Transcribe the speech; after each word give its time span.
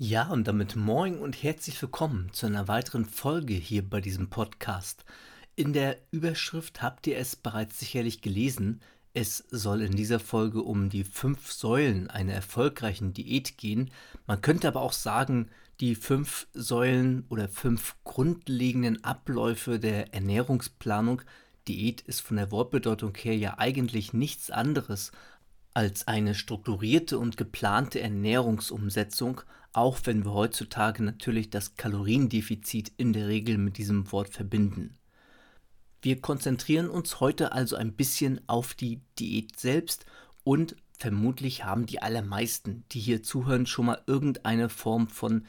Ja, 0.00 0.28
und 0.28 0.46
damit 0.46 0.76
moin 0.76 1.18
und 1.18 1.42
herzlich 1.42 1.82
willkommen 1.82 2.32
zu 2.32 2.46
einer 2.46 2.68
weiteren 2.68 3.04
Folge 3.04 3.54
hier 3.54 3.82
bei 3.82 4.00
diesem 4.00 4.30
Podcast. 4.30 5.04
In 5.56 5.72
der 5.72 5.96
Überschrift 6.12 6.82
habt 6.82 7.08
ihr 7.08 7.18
es 7.18 7.34
bereits 7.34 7.80
sicherlich 7.80 8.22
gelesen. 8.22 8.80
Es 9.12 9.38
soll 9.50 9.82
in 9.82 9.96
dieser 9.96 10.20
Folge 10.20 10.62
um 10.62 10.88
die 10.88 11.02
fünf 11.02 11.50
Säulen 11.50 12.08
einer 12.10 12.32
erfolgreichen 12.32 13.12
Diät 13.12 13.58
gehen. 13.58 13.90
Man 14.28 14.40
könnte 14.40 14.68
aber 14.68 14.82
auch 14.82 14.92
sagen, 14.92 15.50
die 15.80 15.96
fünf 15.96 16.46
Säulen 16.52 17.24
oder 17.28 17.48
fünf 17.48 17.96
grundlegenden 18.04 19.02
Abläufe 19.02 19.80
der 19.80 20.14
Ernährungsplanung. 20.14 21.22
Diät 21.66 22.02
ist 22.02 22.20
von 22.20 22.36
der 22.36 22.52
Wortbedeutung 22.52 23.16
her 23.16 23.36
ja 23.36 23.58
eigentlich 23.58 24.12
nichts 24.12 24.52
anderes 24.52 25.10
als 25.74 26.06
eine 26.06 26.36
strukturierte 26.36 27.18
und 27.18 27.36
geplante 27.36 28.00
Ernährungsumsetzung 28.00 29.42
auch 29.72 29.98
wenn 30.04 30.24
wir 30.24 30.32
heutzutage 30.32 31.02
natürlich 31.02 31.50
das 31.50 31.76
Kaloriendefizit 31.76 32.92
in 32.96 33.12
der 33.12 33.28
Regel 33.28 33.58
mit 33.58 33.78
diesem 33.78 34.10
Wort 34.12 34.30
verbinden. 34.30 34.96
Wir 36.00 36.20
konzentrieren 36.20 36.88
uns 36.88 37.20
heute 37.20 37.52
also 37.52 37.76
ein 37.76 37.92
bisschen 37.92 38.40
auf 38.48 38.74
die 38.74 39.00
Diät 39.18 39.58
selbst 39.58 40.06
und 40.44 40.76
vermutlich 40.98 41.64
haben 41.64 41.86
die 41.86 42.00
allermeisten, 42.00 42.84
die 42.92 43.00
hier 43.00 43.22
zuhören, 43.22 43.66
schon 43.66 43.86
mal 43.86 44.02
irgendeine 44.06 44.68
Form 44.68 45.08
von 45.08 45.44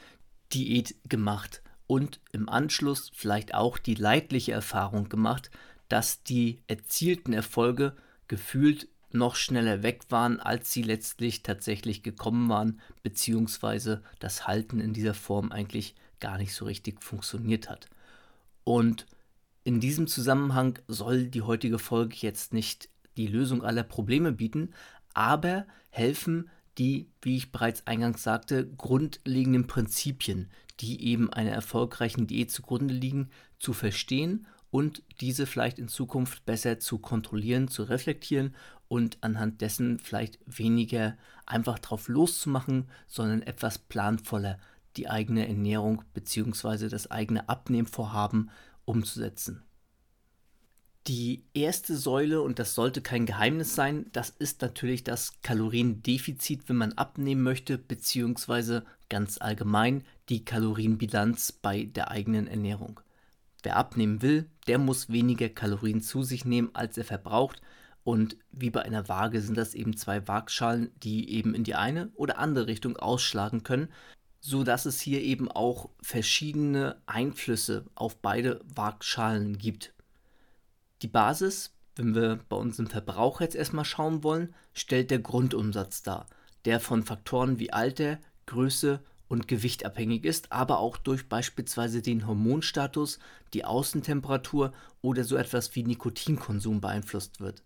Diät 0.52 0.96
gemacht 1.08 1.62
und 1.86 2.20
im 2.32 2.48
Anschluss 2.48 3.10
vielleicht 3.14 3.54
auch 3.54 3.78
die 3.78 3.94
leidliche 3.94 4.52
Erfahrung 4.52 5.08
gemacht, 5.08 5.50
dass 5.88 6.22
die 6.22 6.62
erzielten 6.68 7.32
Erfolge 7.32 7.96
gefühlt 8.28 8.88
noch 9.12 9.36
schneller 9.36 9.82
weg 9.82 10.04
waren, 10.10 10.40
als 10.40 10.72
sie 10.72 10.82
letztlich 10.82 11.42
tatsächlich 11.42 12.02
gekommen 12.02 12.48
waren, 12.48 12.80
beziehungsweise 13.02 14.02
das 14.18 14.46
Halten 14.46 14.80
in 14.80 14.92
dieser 14.92 15.14
Form 15.14 15.52
eigentlich 15.52 15.94
gar 16.20 16.38
nicht 16.38 16.54
so 16.54 16.64
richtig 16.64 17.02
funktioniert 17.02 17.68
hat. 17.68 17.88
Und 18.64 19.06
in 19.64 19.80
diesem 19.80 20.06
Zusammenhang 20.06 20.78
soll 20.88 21.26
die 21.26 21.42
heutige 21.42 21.78
Folge 21.78 22.16
jetzt 22.20 22.52
nicht 22.52 22.88
die 23.16 23.26
Lösung 23.26 23.62
aller 23.62 23.82
Probleme 23.82 24.32
bieten, 24.32 24.72
aber 25.14 25.66
helfen 25.90 26.48
die, 26.78 27.10
wie 27.20 27.36
ich 27.36 27.52
bereits 27.52 27.86
eingangs 27.86 28.22
sagte, 28.22 28.66
grundlegenden 28.66 29.66
Prinzipien, 29.66 30.50
die 30.78 31.04
eben 31.04 31.32
einer 31.32 31.50
erfolgreichen 31.50 32.26
Diät 32.26 32.50
zugrunde 32.50 32.94
liegen, 32.94 33.30
zu 33.58 33.72
verstehen 33.72 34.46
und 34.70 35.02
diese 35.20 35.46
vielleicht 35.46 35.78
in 35.78 35.88
Zukunft 35.88 36.44
besser 36.46 36.78
zu 36.78 36.98
kontrollieren, 36.98 37.68
zu 37.68 37.82
reflektieren 37.82 38.54
und 38.88 39.18
anhand 39.20 39.60
dessen 39.60 39.98
vielleicht 39.98 40.38
weniger 40.46 41.16
einfach 41.46 41.78
drauf 41.78 42.08
loszumachen, 42.08 42.88
sondern 43.06 43.42
etwas 43.42 43.78
planvoller 43.78 44.58
die 44.96 45.08
eigene 45.08 45.46
Ernährung 45.46 46.02
bzw. 46.14 46.88
das 46.88 47.10
eigene 47.10 47.48
Abnehmvorhaben 47.48 48.50
umzusetzen. 48.84 49.62
Die 51.06 51.44
erste 51.54 51.96
Säule, 51.96 52.42
und 52.42 52.58
das 52.58 52.74
sollte 52.74 53.00
kein 53.00 53.24
Geheimnis 53.24 53.74
sein, 53.74 54.06
das 54.12 54.28
ist 54.28 54.60
natürlich 54.60 55.02
das 55.02 55.40
Kaloriendefizit, 55.40 56.68
wenn 56.68 56.76
man 56.76 56.92
abnehmen 56.92 57.42
möchte, 57.42 57.78
beziehungsweise 57.78 58.84
ganz 59.08 59.38
allgemein 59.40 60.04
die 60.28 60.44
Kalorienbilanz 60.44 61.52
bei 61.52 61.84
der 61.84 62.10
eigenen 62.10 62.46
Ernährung. 62.46 63.00
Wer 63.62 63.76
abnehmen 63.76 64.22
will, 64.22 64.48
der 64.66 64.78
muss 64.78 65.10
weniger 65.10 65.48
Kalorien 65.48 66.00
zu 66.00 66.22
sich 66.22 66.44
nehmen, 66.44 66.70
als 66.72 66.96
er 66.96 67.04
verbraucht. 67.04 67.60
Und 68.02 68.36
wie 68.50 68.70
bei 68.70 68.82
einer 68.82 69.08
Waage 69.08 69.40
sind 69.40 69.56
das 69.56 69.74
eben 69.74 69.96
zwei 69.96 70.26
Waagschalen, 70.26 70.90
die 71.02 71.30
eben 71.30 71.54
in 71.54 71.64
die 71.64 71.74
eine 71.74 72.10
oder 72.14 72.38
andere 72.38 72.66
Richtung 72.66 72.96
ausschlagen 72.96 73.62
können, 73.62 73.88
so 74.40 74.64
dass 74.64 74.86
es 74.86 75.00
hier 75.00 75.20
eben 75.20 75.50
auch 75.50 75.90
verschiedene 76.00 76.96
Einflüsse 77.06 77.84
auf 77.94 78.16
beide 78.16 78.60
Waagschalen 78.74 79.58
gibt. 79.58 79.92
Die 81.02 81.08
Basis, 81.08 81.74
wenn 81.96 82.14
wir 82.14 82.40
bei 82.48 82.56
unserem 82.56 82.88
Verbrauch 82.88 83.40
jetzt 83.40 83.54
erstmal 83.54 83.84
schauen 83.84 84.24
wollen, 84.24 84.54
stellt 84.72 85.10
der 85.10 85.18
Grundumsatz 85.18 86.02
dar, 86.02 86.26
der 86.64 86.80
von 86.80 87.02
Faktoren 87.02 87.58
wie 87.58 87.72
Alter, 87.72 88.18
Größe 88.46 89.00
und 89.30 89.46
Gewicht 89.46 89.86
abhängig 89.86 90.24
ist, 90.24 90.50
aber 90.50 90.80
auch 90.80 90.96
durch 90.96 91.28
beispielsweise 91.28 92.02
den 92.02 92.26
Hormonstatus, 92.26 93.20
die 93.54 93.64
Außentemperatur 93.64 94.72
oder 95.02 95.22
so 95.22 95.36
etwas 95.36 95.74
wie 95.76 95.84
Nikotinkonsum 95.84 96.80
beeinflusst 96.80 97.40
wird. 97.40 97.62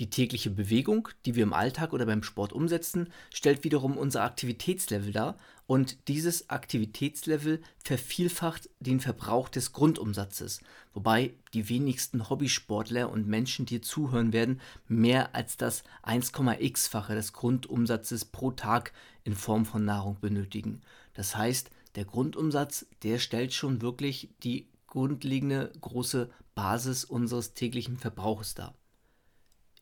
Die 0.00 0.10
tägliche 0.10 0.50
Bewegung, 0.50 1.08
die 1.24 1.36
wir 1.36 1.44
im 1.44 1.52
Alltag 1.52 1.92
oder 1.92 2.04
beim 2.04 2.24
Sport 2.24 2.52
umsetzen, 2.52 3.12
stellt 3.32 3.62
wiederum 3.62 3.96
unser 3.96 4.24
Aktivitätslevel 4.24 5.12
dar 5.12 5.38
und 5.68 6.08
dieses 6.08 6.50
Aktivitätslevel 6.50 7.62
vervielfacht 7.78 8.68
den 8.80 8.98
Verbrauch 8.98 9.48
des 9.48 9.72
Grundumsatzes, 9.72 10.60
wobei 10.94 11.34
die 11.52 11.68
wenigsten 11.68 12.28
Hobbysportler 12.28 13.08
und 13.08 13.28
Menschen, 13.28 13.66
die 13.66 13.80
zuhören 13.80 14.32
werden, 14.32 14.60
mehr 14.88 15.36
als 15.36 15.56
das 15.56 15.84
1,x-fache 16.02 17.14
des 17.14 17.32
Grundumsatzes 17.32 18.24
pro 18.24 18.50
Tag 18.50 18.92
in 19.22 19.36
Form 19.36 19.64
von 19.64 19.84
Nahrung 19.84 20.18
benötigen. 20.20 20.80
Das 21.12 21.36
heißt, 21.36 21.70
der 21.94 22.04
Grundumsatz, 22.04 22.86
der 23.04 23.20
stellt 23.20 23.54
schon 23.54 23.80
wirklich 23.80 24.28
die 24.42 24.66
grundlegende 24.88 25.70
große 25.80 26.30
Basis 26.56 27.04
unseres 27.04 27.54
täglichen 27.54 27.96
Verbrauches 27.96 28.54
dar 28.54 28.74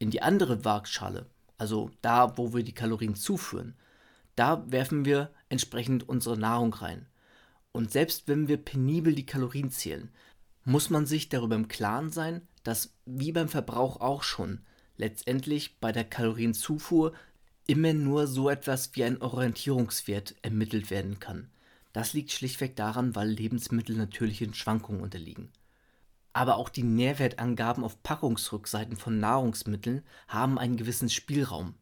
in 0.03 0.11
die 0.11 0.21
andere 0.21 0.65
Waagschale, 0.65 1.27
also 1.59 1.93
da, 2.03 2.37
wo 2.37 2.53
wir 2.53 2.65
die 2.65 2.75
Kalorien 2.75 3.15
zuführen, 3.15 3.77
da 4.35 4.65
werfen 4.69 5.05
wir 5.05 5.31
entsprechend 5.49 6.09
unsere 6.09 6.37
Nahrung 6.37 6.75
rein. 6.75 7.07
Und 7.71 7.93
selbst 7.93 8.27
wenn 8.27 8.49
wir 8.49 8.57
penibel 8.57 9.15
die 9.15 9.27
Kalorien 9.27 9.71
zählen, 9.71 10.11
muss 10.65 10.91
man 10.91 11.07
sich 11.07 11.29
darüber 11.29 11.55
im 11.55 11.69
Klaren 11.69 12.11
sein, 12.11 12.43
dass 12.65 12.93
wie 13.07 13.31
beim 13.31 13.49
Verbrauch 13.49 14.01
auch 14.01 14.25
schon 14.25 14.62
letztendlich 14.97 15.79
bei 15.79 15.93
der 15.93 16.05
Kalorienzufuhr 16.05 17.12
immer 17.69 17.93
nur 17.93 18.27
so 18.27 18.51
etwas 18.51 18.97
wie 18.97 19.05
ein 19.05 19.23
Orientierungswert 19.23 20.35
ermittelt 20.43 20.91
werden 20.91 21.21
kann. 21.21 21.49
Das 21.93 22.12
liegt 22.12 22.33
schlichtweg 22.33 22.75
daran, 22.75 23.15
weil 23.15 23.29
Lebensmittel 23.29 23.97
natürlichen 23.97 24.53
Schwankungen 24.53 25.01
unterliegen. 25.01 25.53
Aber 26.32 26.56
auch 26.56 26.69
die 26.69 26.82
Nährwertangaben 26.82 27.84
auf 27.84 28.03
Packungsrückseiten 28.03 28.97
von 28.97 29.19
Nahrungsmitteln 29.19 30.03
haben 30.28 30.59
einen 30.59 30.76
gewissen 30.76 31.10
Spielraum. 31.10 31.75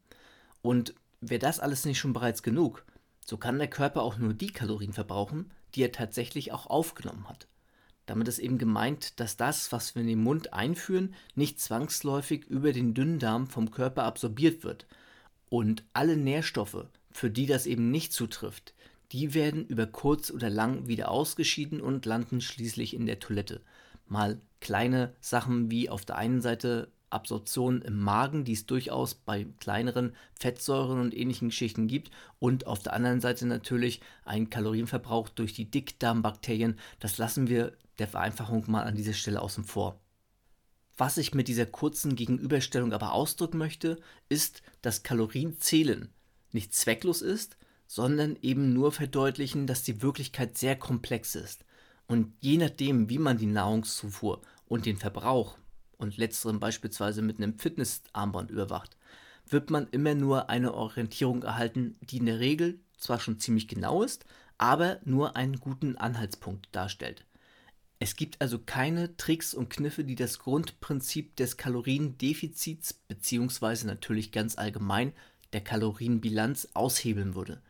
Und 0.62 0.94
wäre 1.20 1.38
das 1.38 1.60
alles 1.60 1.84
nicht 1.84 1.98
schon 1.98 2.12
bereits 2.12 2.42
genug, 2.42 2.84
so 3.24 3.36
kann 3.36 3.58
der 3.58 3.68
Körper 3.68 4.02
auch 4.02 4.18
nur 4.18 4.34
die 4.34 4.52
Kalorien 4.52 4.92
verbrauchen, 4.92 5.52
die 5.74 5.82
er 5.82 5.92
tatsächlich 5.92 6.52
auch 6.52 6.66
aufgenommen 6.66 7.28
hat. 7.28 7.46
Damit 8.06 8.26
ist 8.26 8.40
eben 8.40 8.58
gemeint, 8.58 9.20
dass 9.20 9.36
das, 9.36 9.70
was 9.70 9.94
wir 9.94 10.02
in 10.02 10.08
den 10.08 10.22
Mund 10.22 10.52
einführen, 10.52 11.14
nicht 11.36 11.60
zwangsläufig 11.60 12.44
über 12.46 12.72
den 12.72 12.92
Dünndarm 12.92 13.46
vom 13.46 13.70
Körper 13.70 14.02
absorbiert 14.02 14.64
wird. 14.64 14.86
Und 15.48 15.84
alle 15.92 16.16
Nährstoffe, 16.16 16.86
für 17.12 17.30
die 17.30 17.46
das 17.46 17.66
eben 17.66 17.92
nicht 17.92 18.12
zutrifft, 18.12 18.74
die 19.12 19.32
werden 19.34 19.64
über 19.64 19.86
kurz 19.86 20.32
oder 20.32 20.50
lang 20.50 20.88
wieder 20.88 21.08
ausgeschieden 21.10 21.80
und 21.80 22.04
landen 22.04 22.40
schließlich 22.40 22.94
in 22.94 23.06
der 23.06 23.20
Toilette 23.20 23.60
mal 24.10 24.40
kleine 24.60 25.14
Sachen 25.20 25.70
wie 25.70 25.88
auf 25.88 26.04
der 26.04 26.16
einen 26.16 26.40
Seite 26.40 26.92
Absorption 27.10 27.82
im 27.82 27.98
Magen, 27.98 28.44
die 28.44 28.52
es 28.52 28.66
durchaus 28.66 29.14
bei 29.14 29.46
kleineren 29.58 30.14
Fettsäuren 30.38 31.00
und 31.00 31.14
ähnlichen 31.14 31.48
Geschichten 31.48 31.88
gibt. 31.88 32.10
Und 32.38 32.66
auf 32.66 32.78
der 32.80 32.92
anderen 32.92 33.20
Seite 33.20 33.46
natürlich 33.46 34.00
ein 34.24 34.48
Kalorienverbrauch 34.48 35.28
durch 35.28 35.52
die 35.52 35.70
Dickdarmbakterien. 35.70 36.78
Das 37.00 37.18
lassen 37.18 37.48
wir 37.48 37.76
der 37.98 38.08
Vereinfachung 38.08 38.64
mal 38.68 38.84
an 38.84 38.94
dieser 38.94 39.12
Stelle 39.12 39.42
außen 39.42 39.64
vor. 39.64 40.00
Was 40.96 41.16
ich 41.16 41.34
mit 41.34 41.48
dieser 41.48 41.66
kurzen 41.66 42.14
Gegenüberstellung 42.14 42.92
aber 42.92 43.12
ausdrücken 43.12 43.58
möchte, 43.58 43.98
ist, 44.28 44.62
dass 44.82 45.02
Kalorienzählen 45.02 46.12
nicht 46.52 46.74
zwecklos 46.74 47.22
ist, 47.22 47.56
sondern 47.86 48.36
eben 48.42 48.72
nur 48.72 48.92
verdeutlichen, 48.92 49.66
dass 49.66 49.82
die 49.82 50.02
Wirklichkeit 50.02 50.58
sehr 50.58 50.76
komplex 50.76 51.34
ist. 51.34 51.64
Und 52.10 52.32
je 52.40 52.56
nachdem, 52.56 53.08
wie 53.08 53.20
man 53.20 53.38
die 53.38 53.46
Nahrungszufuhr 53.46 54.40
und 54.66 54.84
den 54.84 54.96
Verbrauch 54.96 55.56
und 55.96 56.16
letzteren 56.16 56.58
beispielsweise 56.58 57.22
mit 57.22 57.38
einem 57.38 57.56
Fitnessarmband 57.56 58.50
überwacht, 58.50 58.96
wird 59.46 59.70
man 59.70 59.86
immer 59.92 60.16
nur 60.16 60.50
eine 60.50 60.74
Orientierung 60.74 61.44
erhalten, 61.44 61.94
die 62.00 62.16
in 62.16 62.26
der 62.26 62.40
Regel 62.40 62.80
zwar 62.98 63.20
schon 63.20 63.38
ziemlich 63.38 63.68
genau 63.68 64.02
ist, 64.02 64.24
aber 64.58 64.98
nur 65.04 65.36
einen 65.36 65.60
guten 65.60 65.96
Anhaltspunkt 65.98 66.66
darstellt. 66.72 67.24
Es 68.00 68.16
gibt 68.16 68.40
also 68.40 68.58
keine 68.58 69.16
Tricks 69.16 69.54
und 69.54 69.70
Kniffe, 69.70 70.02
die 70.02 70.16
das 70.16 70.40
Grundprinzip 70.40 71.36
des 71.36 71.58
Kaloriendefizits 71.58 72.92
bzw. 72.92 73.86
natürlich 73.86 74.32
ganz 74.32 74.58
allgemein 74.58 75.12
der 75.52 75.60
Kalorienbilanz 75.60 76.70
aushebeln 76.74 77.36
würde. 77.36 77.62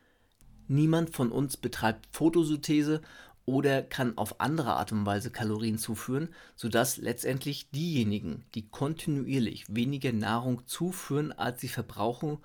Niemand 0.67 1.09
von 1.09 1.31
uns 1.31 1.57
betreibt 1.57 2.07
Photosynthese 2.15 3.01
oder 3.51 3.81
kann 3.81 4.17
auf 4.17 4.39
andere 4.39 4.73
Art 4.73 4.91
und 4.93 5.05
Weise 5.05 5.29
Kalorien 5.29 5.77
zuführen, 5.77 6.29
sodass 6.55 6.97
letztendlich 6.97 7.69
diejenigen, 7.71 8.45
die 8.55 8.69
kontinuierlich 8.69 9.65
weniger 9.67 10.13
Nahrung 10.13 10.65
zuführen, 10.67 11.33
als 11.33 11.59
sie 11.59 11.67
verbrauchen, 11.67 12.37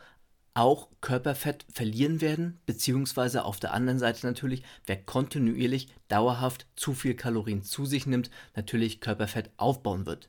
auch 0.55 0.89
Körperfett 1.01 1.65
verlieren 1.73 2.21
werden, 2.21 2.59
beziehungsweise 2.67 3.45
auf 3.45 3.61
der 3.61 3.73
anderen 3.73 3.99
Seite 3.99 4.27
natürlich, 4.27 4.63
wer 4.87 4.97
kontinuierlich 4.97 5.89
dauerhaft 6.09 6.67
zu 6.75 6.95
viel 6.95 7.15
Kalorien 7.15 7.63
zu 7.63 7.87
sich 7.87 8.07
nimmt, 8.07 8.31
natürlich 8.57 9.01
Körperfett 9.01 9.51
aufbauen 9.59 10.07
wird. 10.07 10.29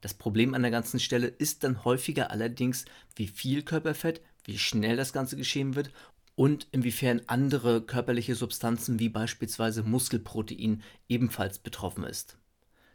Das 0.00 0.14
Problem 0.14 0.54
an 0.54 0.62
der 0.62 0.70
ganzen 0.70 1.00
Stelle 1.00 1.26
ist 1.26 1.64
dann 1.64 1.84
häufiger 1.84 2.30
allerdings, 2.30 2.84
wie 3.16 3.26
viel 3.26 3.62
Körperfett, 3.62 4.22
wie 4.44 4.58
schnell 4.58 4.96
das 4.96 5.12
Ganze 5.12 5.36
geschehen 5.36 5.74
wird 5.74 5.90
und 6.38 6.68
inwiefern 6.70 7.20
andere 7.26 7.82
körperliche 7.82 8.34
Substanzen 8.34 8.98
wie 8.98 9.08
beispielsweise 9.08 9.82
Muskelprotein 9.82 10.82
ebenfalls 11.08 11.58
betroffen 11.58 12.04
ist. 12.04 12.38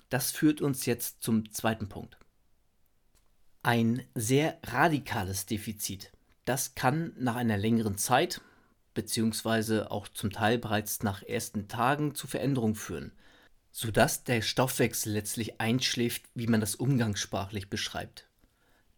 Das 0.10 0.32
führt 0.32 0.62
uns 0.62 0.86
jetzt 0.86 1.22
zum 1.22 1.52
zweiten 1.52 1.90
Punkt. 1.90 2.18
Ein 3.62 4.04
sehr 4.16 4.58
radikales 4.64 5.46
Defizit 5.46 6.12
das 6.46 6.76
kann 6.76 7.14
nach 7.18 7.36
einer 7.36 7.58
längeren 7.58 7.98
Zeit, 7.98 8.42
beziehungsweise 8.94 9.92
auch 9.92 10.08
zum 10.08 10.32
Teil 10.32 10.58
bereits 10.58 11.04
nach 11.04 11.24
ersten 11.24 11.68
Tagen 11.68 12.16
zu 12.16 12.28
Veränderungen 12.28 12.76
führen, 12.76 13.12
sodass 13.72 14.24
der 14.24 14.42
Stoffwechsel 14.42 15.14
letztlich 15.14 15.60
einschläft, 15.62 16.24
wie 16.36 16.48
man 16.48 16.62
das 16.62 16.76
umgangssprachlich 16.76 17.70
beschreibt. 17.70 18.28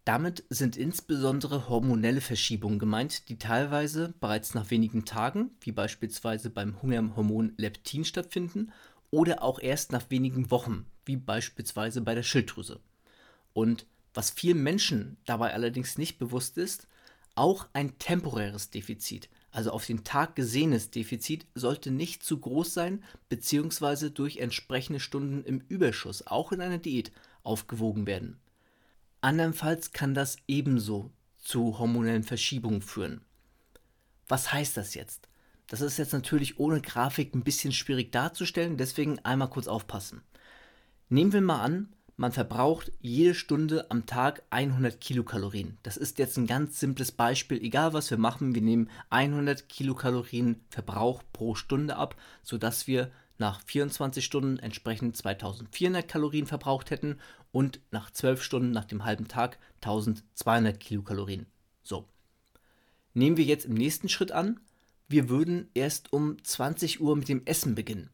Damit 0.06 0.44
sind 0.50 0.76
insbesondere 0.76 1.68
hormonelle 1.68 2.20
Verschiebungen 2.20 2.78
gemeint, 2.78 3.28
die 3.28 3.40
teilweise 3.40 4.14
bereits 4.20 4.54
nach 4.54 4.70
wenigen 4.70 5.04
Tagen, 5.04 5.50
wie 5.60 5.72
beispielsweise 5.72 6.48
beim 6.48 6.80
Hungerhormon 6.80 7.54
Leptin 7.56 8.04
stattfinden, 8.04 8.72
oder 9.10 9.42
auch 9.42 9.58
erst 9.58 9.90
nach 9.90 10.08
wenigen 10.08 10.52
Wochen, 10.52 10.86
wie 11.04 11.16
beispielsweise 11.16 12.02
bei 12.02 12.14
der 12.14 12.22
Schilddrüse. 12.22 12.78
Und 13.52 13.84
was 14.14 14.30
vielen 14.30 14.62
Menschen 14.62 15.16
dabei 15.24 15.52
allerdings 15.52 15.98
nicht 15.98 16.20
bewusst 16.20 16.56
ist, 16.56 16.86
auch 17.34 17.66
ein 17.72 17.98
temporäres 17.98 18.70
Defizit, 18.70 19.28
also 19.50 19.72
auf 19.72 19.86
den 19.86 20.04
Tag 20.04 20.36
gesehenes 20.36 20.92
Defizit, 20.92 21.46
sollte 21.56 21.90
nicht 21.90 22.22
zu 22.22 22.38
groß 22.38 22.72
sein 22.72 23.02
bzw. 23.28 24.10
durch 24.10 24.36
entsprechende 24.36 25.00
Stunden 25.00 25.42
im 25.42 25.64
Überschuss, 25.66 26.24
auch 26.28 26.52
in 26.52 26.60
einer 26.60 26.78
Diät, 26.78 27.10
aufgewogen 27.42 28.06
werden. 28.06 28.38
Andernfalls 29.20 29.92
kann 29.92 30.14
das 30.14 30.36
ebenso 30.46 31.10
zu 31.38 31.78
hormonellen 31.78 32.22
Verschiebungen 32.22 32.82
führen. 32.82 33.22
Was 34.28 34.52
heißt 34.52 34.76
das 34.76 34.94
jetzt? 34.94 35.28
Das 35.68 35.80
ist 35.80 35.98
jetzt 35.98 36.12
natürlich 36.12 36.58
ohne 36.58 36.80
Grafik 36.80 37.34
ein 37.34 37.42
bisschen 37.42 37.72
schwierig 37.72 38.12
darzustellen, 38.12 38.76
deswegen 38.76 39.18
einmal 39.20 39.50
kurz 39.50 39.66
aufpassen. 39.66 40.22
Nehmen 41.08 41.32
wir 41.32 41.40
mal 41.40 41.60
an, 41.60 41.88
man 42.18 42.32
verbraucht 42.32 42.92
jede 43.00 43.34
Stunde 43.34 43.90
am 43.90 44.06
Tag 44.06 44.42
100 44.50 45.00
Kilokalorien. 45.00 45.76
Das 45.82 45.96
ist 45.96 46.18
jetzt 46.18 46.38
ein 46.38 46.46
ganz 46.46 46.80
simples 46.80 47.12
Beispiel. 47.12 47.62
Egal 47.62 47.92
was 47.92 48.10
wir 48.10 48.16
machen, 48.16 48.54
wir 48.54 48.62
nehmen 48.62 48.88
100 49.10 49.68
Kilokalorien 49.68 50.64
Verbrauch 50.70 51.22
pro 51.32 51.54
Stunde 51.54 51.96
ab, 51.96 52.16
sodass 52.42 52.86
wir 52.86 53.10
nach 53.38 53.60
24 53.60 54.24
Stunden 54.24 54.58
entsprechend 54.58 55.16
2400 55.16 56.08
Kalorien 56.08 56.46
verbraucht 56.46 56.90
hätten 56.90 57.18
und 57.56 57.80
nach 57.90 58.10
12 58.10 58.42
Stunden 58.42 58.70
nach 58.70 58.84
dem 58.84 59.04
halben 59.04 59.28
Tag 59.28 59.58
1200 59.76 60.78
Kilokalorien. 60.78 61.46
So. 61.82 62.06
Nehmen 63.14 63.38
wir 63.38 63.44
jetzt 63.44 63.64
im 63.64 63.74
nächsten 63.74 64.10
Schritt 64.10 64.30
an, 64.30 64.60
wir 65.08 65.28
würden 65.28 65.70
erst 65.72 66.12
um 66.12 66.36
20 66.44 67.00
Uhr 67.00 67.16
mit 67.16 67.28
dem 67.28 67.46
Essen 67.46 67.74
beginnen 67.74 68.10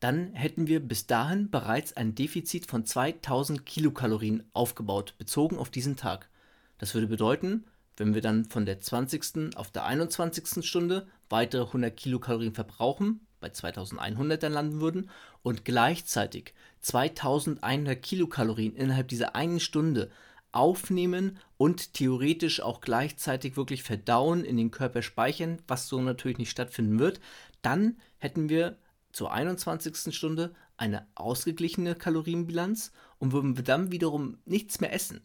dann 0.00 0.32
hätten 0.32 0.68
wir 0.68 0.80
bis 0.80 1.06
dahin 1.06 1.50
bereits 1.50 1.96
ein 1.96 2.14
Defizit 2.14 2.66
von 2.66 2.84
2000 2.84 3.66
Kilokalorien 3.66 4.44
aufgebaut, 4.52 5.14
bezogen 5.18 5.58
auf 5.58 5.70
diesen 5.70 5.96
Tag. 5.96 6.30
Das 6.78 6.94
würde 6.94 7.08
bedeuten, 7.08 7.64
wenn 7.96 8.14
wir 8.14 8.22
dann 8.22 8.44
von 8.44 8.64
der 8.64 8.80
20. 8.80 9.56
auf 9.56 9.72
der 9.72 9.84
21. 9.86 10.64
Stunde 10.64 11.08
weitere 11.28 11.64
100 11.66 11.96
Kilokalorien 11.96 12.54
verbrauchen, 12.54 13.26
bei 13.40 13.50
2100 13.50 14.42
dann 14.42 14.52
landen 14.52 14.80
würden 14.80 15.10
und 15.42 15.64
gleichzeitig 15.64 16.54
2100 16.80 18.00
Kilokalorien 18.02 18.74
innerhalb 18.74 19.08
dieser 19.08 19.34
einen 19.34 19.60
Stunde 19.60 20.10
aufnehmen 20.52 21.38
und 21.56 21.94
theoretisch 21.94 22.60
auch 22.60 22.80
gleichzeitig 22.80 23.56
wirklich 23.56 23.82
verdauen, 23.82 24.44
in 24.44 24.56
den 24.56 24.70
Körper 24.70 25.02
speichern, 25.02 25.58
was 25.68 25.88
so 25.88 26.00
natürlich 26.00 26.38
nicht 26.38 26.50
stattfinden 26.50 26.98
wird, 26.98 27.20
dann 27.62 27.96
hätten 28.18 28.48
wir 28.48 28.76
zur 29.12 29.32
21. 29.32 30.14
Stunde 30.14 30.54
eine 30.76 31.06
ausgeglichene 31.14 31.94
Kalorienbilanz 31.94 32.92
und 33.18 33.32
würden 33.32 33.56
wir 33.56 33.64
dann 33.64 33.90
wiederum 33.90 34.38
nichts 34.44 34.80
mehr 34.80 34.92
essen, 34.92 35.20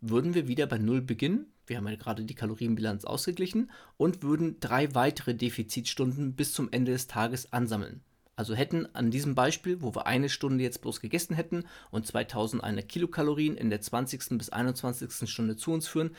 würden 0.00 0.34
wir 0.34 0.48
wieder 0.48 0.66
bei 0.66 0.78
Null 0.78 1.00
beginnen. 1.00 1.52
Wir 1.68 1.76
haben 1.76 1.88
ja 1.88 1.96
gerade 1.96 2.24
die 2.24 2.34
Kalorienbilanz 2.34 3.04
ausgeglichen 3.04 3.70
und 3.96 4.22
würden 4.22 4.58
drei 4.60 4.94
weitere 4.94 5.34
Defizitstunden 5.34 6.34
bis 6.34 6.52
zum 6.52 6.70
Ende 6.72 6.92
des 6.92 7.06
Tages 7.06 7.52
ansammeln. 7.52 8.00
Also 8.36 8.54
hätten 8.54 8.86
an 8.94 9.10
diesem 9.10 9.34
Beispiel, 9.34 9.82
wo 9.82 9.94
wir 9.94 10.06
eine 10.06 10.28
Stunde 10.28 10.62
jetzt 10.62 10.80
bloß 10.80 11.00
gegessen 11.00 11.34
hätten 11.34 11.64
und 11.90 12.06
2100 12.06 12.88
Kilokalorien 12.88 13.56
in 13.56 13.68
der 13.68 13.80
20. 13.80 14.38
bis 14.38 14.48
21. 14.50 15.28
Stunde 15.28 15.56
zu 15.56 15.72
uns 15.72 15.88
führen, 15.88 16.14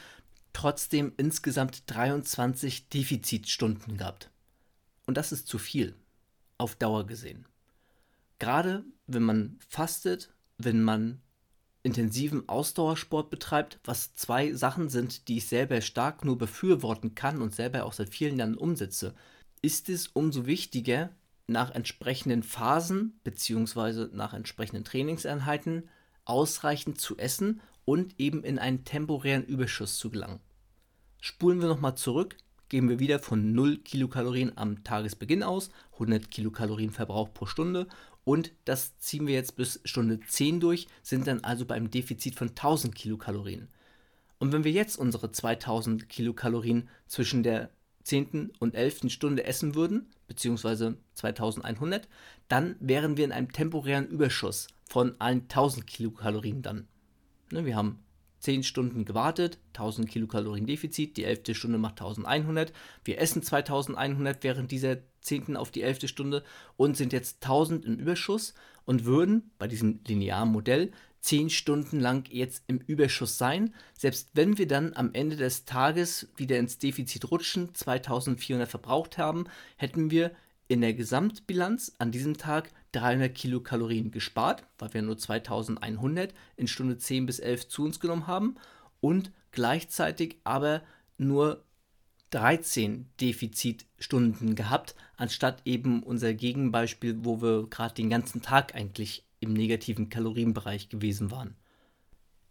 trotzdem 0.52 1.14
insgesamt 1.16 1.84
23 1.88 2.90
Defizitstunden 2.90 3.98
gehabt. 3.98 4.30
Und 5.06 5.16
das 5.16 5.32
ist 5.32 5.48
zu 5.48 5.58
viel 5.58 5.96
auf 6.58 6.76
Dauer 6.76 7.08
gesehen. 7.08 7.46
Gerade 8.38 8.84
wenn 9.08 9.24
man 9.24 9.58
fastet, 9.68 10.34
wenn 10.58 10.84
man 10.84 11.22
intensiven 11.84 12.48
Ausdauersport 12.50 13.30
betreibt, 13.30 13.80
was 13.84 14.16
zwei 14.16 14.54
Sachen 14.54 14.90
sind, 14.90 15.28
die 15.28 15.38
ich 15.38 15.48
selber 15.48 15.82
stark 15.82 16.26
nur 16.26 16.38
befürworten 16.38 17.16
kann 17.16 17.42
und 17.42 17.56
selber 17.56 17.86
auch 17.86 17.94
seit 17.94 18.10
vielen 18.10 18.38
Jahren 18.38 18.58
umsetze, 18.58 19.14
ist 19.62 19.90
es 19.90 20.08
umso 20.08 20.46
wichtiger, 20.46 21.10
nach 21.48 21.72
entsprechenden 21.72 22.44
Phasen 22.44 23.20
bzw. 23.24 24.10
nach 24.14 24.34
entsprechenden 24.34 24.84
Trainingseinheiten 24.84 25.90
ausreichend 26.26 27.02
zu 27.02 27.18
essen 27.18 27.62
und 27.86 28.20
eben 28.20 28.44
in 28.44 28.60
einen 28.60 28.86
temporären 28.86 29.46
Überschuss 29.46 29.98
zu 29.98 30.12
gelangen. 30.12 30.42
Spulen 31.20 31.60
wir 31.60 31.68
nochmal 31.68 31.96
zurück 31.96 32.38
gehen 32.70 32.88
wir 32.88 33.00
wieder 33.00 33.20
von 33.20 33.52
0 33.52 33.80
Kilokalorien 33.80 34.58
am 34.58 34.84
Tagesbeginn 34.84 35.44
aus, 35.44 35.72
100 35.94 36.32
Kilokalorien 36.32 36.92
Verbrauch 36.92 37.34
pro 37.34 37.46
Stunde 37.46 37.88
und 38.24 38.52
das 38.66 38.98
ziehen 39.00 39.28
wir 39.28 39.34
jetzt 39.34 39.56
bis 39.56 39.80
Stunde 39.86 40.20
10 40.20 40.60
durch, 40.60 40.88
sind 41.02 41.28
dann 41.28 41.44
also 41.44 41.66
beim 41.66 41.90
Defizit 41.90 42.36
von 42.36 42.50
1000 42.50 42.94
Kilokalorien. 42.94 43.70
Und 44.40 44.54
wenn 44.54 44.64
wir 44.64 44.72
jetzt 44.72 44.98
unsere 44.98 45.32
2000 45.32 46.08
Kilokalorien 46.10 46.90
zwischen 47.08 47.44
der 47.44 47.70
10. 48.04 48.54
und 48.60 48.76
11. 48.76 49.10
Stunde 49.12 49.44
essen 49.44 49.76
würden, 49.76 50.10
beziehungsweise 50.28 50.98
2100, 51.16 52.08
dann 52.48 52.76
wären 52.80 53.18
wir 53.18 53.26
in 53.26 53.32
einem 53.32 53.52
temporären 53.52 54.08
Überschuss 54.08 54.68
von 54.86 55.16
allen 55.20 55.42
1000 55.42 55.86
Kilokalorien 55.86 56.62
dann. 56.62 56.88
Ne, 57.52 57.66
wir 57.66 57.76
haben 57.76 58.00
10 58.40 58.64
Stunden 58.64 59.06
gewartet, 59.06 59.60
1000 59.74 60.10
Kilokalorien 60.10 60.66
Defizit, 60.66 61.18
die 61.18 61.26
11. 61.26 61.56
Stunde 61.56 61.78
macht 61.78 62.02
1100. 62.02 62.74
Wir 63.04 63.20
essen 63.20 63.44
2100 63.44 64.44
während 64.44 64.72
dieser 64.72 64.98
10. 65.22 65.58
auf 65.58 65.72
die 65.72 65.82
11. 65.82 66.08
Stunde 66.08 66.44
und 66.78 66.98
sind 66.98 67.14
jetzt 67.14 67.44
1000 67.44 67.86
im 67.86 67.98
Überschuss 67.98 68.54
und 68.86 69.06
würden 69.06 69.52
bei 69.58 69.68
diesem 69.68 70.00
linearen 70.08 70.52
Modell 70.52 70.92
10 71.22 71.50
Stunden 71.50 72.00
lang 72.00 72.30
jetzt 72.32 72.64
im 72.68 72.78
Überschuss 72.80 73.38
sein. 73.38 73.74
Selbst 73.94 74.30
wenn 74.34 74.58
wir 74.58 74.68
dann 74.68 74.94
am 74.94 75.14
Ende 75.14 75.36
des 75.36 75.66
Tages 75.66 76.30
wieder 76.36 76.58
ins 76.58 76.78
Defizit 76.78 77.30
rutschen, 77.30 77.74
2400 77.76 78.70
verbraucht 78.70 79.18
haben, 79.18 79.46
hätten 79.76 80.12
wir 80.12 80.32
in 80.68 80.82
der 80.82 80.94
Gesamtbilanz 80.94 81.96
an 81.98 82.12
diesem 82.12 82.38
Tag 82.38 82.72
300 82.92 83.34
Kilokalorien 83.34 84.12
gespart, 84.12 84.66
weil 84.78 84.94
wir 84.94 85.02
nur 85.02 85.18
2100 85.18 86.34
in 86.58 86.68
Stunde 86.68 86.98
10 86.98 87.26
bis 87.26 87.40
11 87.40 87.68
zu 87.70 87.84
uns 87.84 88.00
genommen 88.00 88.28
haben 88.28 88.56
und 89.02 89.32
gleichzeitig 89.52 90.38
aber 90.44 90.82
nur 91.18 91.64
13 92.32 93.10
Defizitstunden 93.20 94.56
gehabt, 94.56 94.96
anstatt 95.18 95.62
eben 95.66 96.04
unser 96.04 96.34
Gegenbeispiel, 96.34 97.20
wo 97.24 97.42
wir 97.42 97.68
gerade 97.70 97.96
den 97.96 98.10
ganzen 98.10 98.42
Tag 98.42 98.76
eigentlich 98.76 99.26
im 99.40 99.54
negativen 99.54 100.10
Kalorienbereich 100.10 100.90
gewesen 100.90 101.32
waren. 101.32 101.56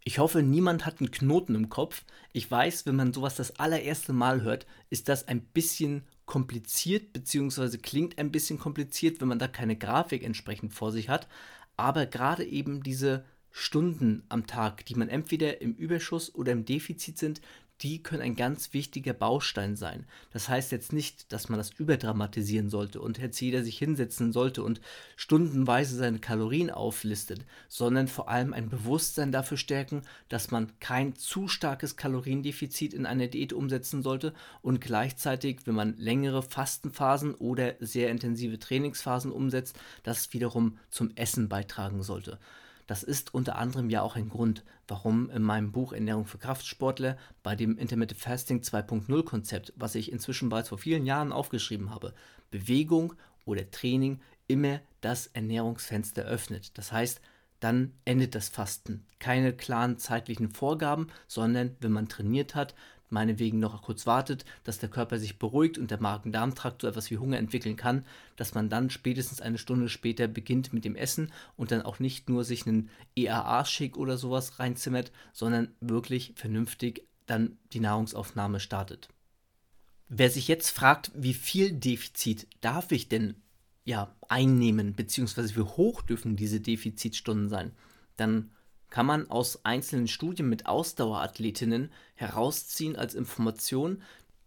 Ich 0.03 0.19
hoffe, 0.19 0.41
niemand 0.41 0.85
hat 0.85 0.99
einen 0.99 1.11
Knoten 1.11 1.55
im 1.55 1.69
Kopf. 1.69 2.03
Ich 2.33 2.49
weiß, 2.49 2.85
wenn 2.85 2.95
man 2.95 3.13
sowas 3.13 3.35
das 3.35 3.59
allererste 3.59 4.13
Mal 4.13 4.41
hört, 4.41 4.65
ist 4.89 5.07
das 5.07 5.27
ein 5.27 5.41
bisschen 5.41 6.03
kompliziert, 6.29 7.11
beziehungsweise 7.11 7.79
klingt 7.79 8.19
ein 8.19 8.31
bisschen 8.31 8.59
kompliziert, 8.59 9.19
wenn 9.19 9.27
man 9.27 9.39
da 9.39 9.47
keine 9.47 9.75
Grafik 9.75 10.23
entsprechend 10.23 10.75
vor 10.75 10.91
sich 10.91 11.09
hat. 11.09 11.27
Aber 11.75 12.05
gerade 12.05 12.45
eben 12.45 12.83
diese 12.83 13.25
Stunden 13.49 14.21
am 14.29 14.45
Tag, 14.45 14.85
die 14.85 14.93
man 14.93 15.09
entweder 15.09 15.59
im 15.59 15.73
Überschuss 15.73 16.35
oder 16.35 16.51
im 16.51 16.65
Defizit 16.65 17.17
sind, 17.17 17.41
die 17.81 18.03
können 18.03 18.21
ein 18.21 18.35
ganz 18.35 18.73
wichtiger 18.73 19.13
Baustein 19.13 19.75
sein. 19.75 20.05
Das 20.31 20.49
heißt 20.49 20.71
jetzt 20.71 20.91
nicht, 20.91 21.31
dass 21.31 21.47
man 21.49 21.57
das 21.57 21.71
überdramatisieren 21.71 22.69
sollte 22.69 22.99
und 22.99 23.17
jetzt 23.17 23.39
jeder 23.39 23.63
sich 23.63 23.77
hinsetzen 23.77 24.33
sollte 24.33 24.63
und 24.63 24.81
stundenweise 25.15 25.95
seine 25.95 26.19
Kalorien 26.19 26.69
auflistet, 26.69 27.45
sondern 27.69 28.07
vor 28.07 28.29
allem 28.29 28.53
ein 28.53 28.69
Bewusstsein 28.69 29.31
dafür 29.31 29.57
stärken, 29.57 30.01
dass 30.27 30.51
man 30.51 30.71
kein 30.79 31.15
zu 31.15 31.47
starkes 31.47 31.95
Kaloriendefizit 31.95 32.93
in 32.93 33.05
einer 33.05 33.27
Diät 33.27 33.53
umsetzen 33.53 34.03
sollte 34.03 34.33
und 34.61 34.81
gleichzeitig, 34.81 35.59
wenn 35.65 35.75
man 35.75 35.95
längere 35.97 36.43
Fastenphasen 36.43 37.33
oder 37.35 37.75
sehr 37.79 38.09
intensive 38.09 38.59
Trainingsphasen 38.59 39.31
umsetzt, 39.31 39.79
das 40.03 40.33
wiederum 40.33 40.77
zum 40.89 41.11
Essen 41.15 41.47
beitragen 41.47 42.03
sollte. 42.03 42.39
Das 42.89 43.03
ist 43.03 43.35
unter 43.35 43.55
anderem 43.59 43.91
ja 43.91 44.01
auch 44.01 44.15
ein 44.15 44.29
Grund, 44.29 44.63
warum 44.87 45.29
in 45.29 45.43
meinem 45.43 45.71
Buch 45.71 45.93
Ernährung 45.93 46.25
für 46.25 46.39
Kraftsportler 46.39 47.17
bei 47.43 47.55
dem 47.55 47.77
Intermittent 47.77 48.19
Fasting 48.19 48.61
2.0 48.61 49.23
Konzept, 49.25 49.73
was 49.75 49.93
ich 49.93 50.11
inzwischen 50.11 50.49
bereits 50.49 50.69
vor 50.69 50.79
vielen 50.79 51.05
Jahren 51.05 51.31
aufgeschrieben 51.31 51.91
habe, 51.91 52.15
Bewegung 52.49 53.13
oder 53.45 53.69
Training 53.69 54.21
immer 54.47 54.79
das 55.01 55.27
Ernährungsfenster 55.27 56.23
öffnet. 56.23 56.79
Das 56.79 56.91
heißt, 56.91 57.21
dann 57.59 57.93
endet 58.05 58.33
das 58.33 58.49
Fasten. 58.49 59.05
Keine 59.19 59.53
klaren 59.53 59.99
zeitlichen 59.99 60.49
Vorgaben, 60.49 61.09
sondern 61.27 61.75
wenn 61.81 61.91
man 61.91 62.09
trainiert 62.09 62.55
hat, 62.55 62.73
meinetwegen 63.09 63.59
noch 63.59 63.81
kurz 63.81 64.05
wartet, 64.05 64.45
dass 64.63 64.79
der 64.79 64.89
Körper 64.89 65.17
sich 65.19 65.39
beruhigt 65.39 65.77
und 65.77 65.91
der 65.91 66.01
Magen-Darm-Trakt 66.01 66.81
so 66.81 66.87
etwas 66.87 67.09
wie 67.11 67.17
Hunger 67.17 67.37
entwickeln 67.37 67.75
kann, 67.75 68.05
dass 68.35 68.53
man 68.53 68.69
dann 68.69 68.89
spätestens 68.89 69.41
eine 69.41 69.57
Stunde 69.57 69.89
später 69.89 70.27
beginnt 70.27 70.73
mit 70.73 70.85
dem 70.85 70.95
Essen 70.95 71.31
und 71.55 71.71
dann 71.71 71.81
auch 71.81 71.99
nicht 71.99 72.29
nur 72.29 72.43
sich 72.43 72.67
einen 72.67 72.89
EAA-Shake 73.15 73.97
oder 73.97 74.17
sowas 74.17 74.59
reinzimmert, 74.59 75.11
sondern 75.33 75.69
wirklich 75.79 76.33
vernünftig 76.35 77.05
dann 77.25 77.57
die 77.73 77.79
Nahrungsaufnahme 77.79 78.59
startet. 78.59 79.09
Wer 80.07 80.29
sich 80.31 80.47
jetzt 80.47 80.71
fragt, 80.71 81.11
wie 81.13 81.35
viel 81.35 81.71
Defizit 81.71 82.47
darf 82.61 82.91
ich 82.91 83.09
denn 83.09 83.35
ja 83.85 84.15
einnehmen, 84.27 84.95
beziehungsweise 84.95 85.55
wie 85.55 85.61
hoch 85.61 86.01
dürfen 86.01 86.35
diese 86.35 86.59
Defizitstunden 86.59 87.49
sein, 87.49 87.71
dann 88.17 88.51
kann 88.89 89.05
man 89.05 89.29
aus 89.29 89.65
einzelnen 89.65 90.07
Studien 90.07 90.49
mit 90.49 90.65
Ausdauerathletinnen 90.65 91.91
herausziehen 92.15 92.95
als 92.95 93.15
Information, 93.15 94.01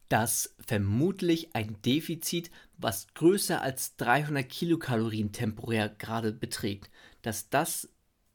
dass 0.09 0.55
vermutlich 0.67 1.55
ein 1.55 1.81
Defizit, 1.83 2.51
was 2.77 3.07
größer 3.15 3.63
als 3.63 3.97
300 3.97 4.47
Kilokalorien 4.49 5.33
temporär 5.33 5.89
gerade 5.89 6.33
beträgt, 6.33 6.91
dass 7.23 7.49
das 7.49 7.89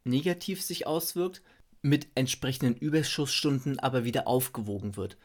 negativ 0.04 0.62
sich 0.62 0.88
auswirkt, 0.88 1.42
mit 1.84 2.08
entsprechenden 2.16 2.76
Überschussstunden 2.76 3.80
aber 3.80 4.04
wieder 4.04 4.28
aufgewogen 4.28 4.96
wird. 4.96 5.18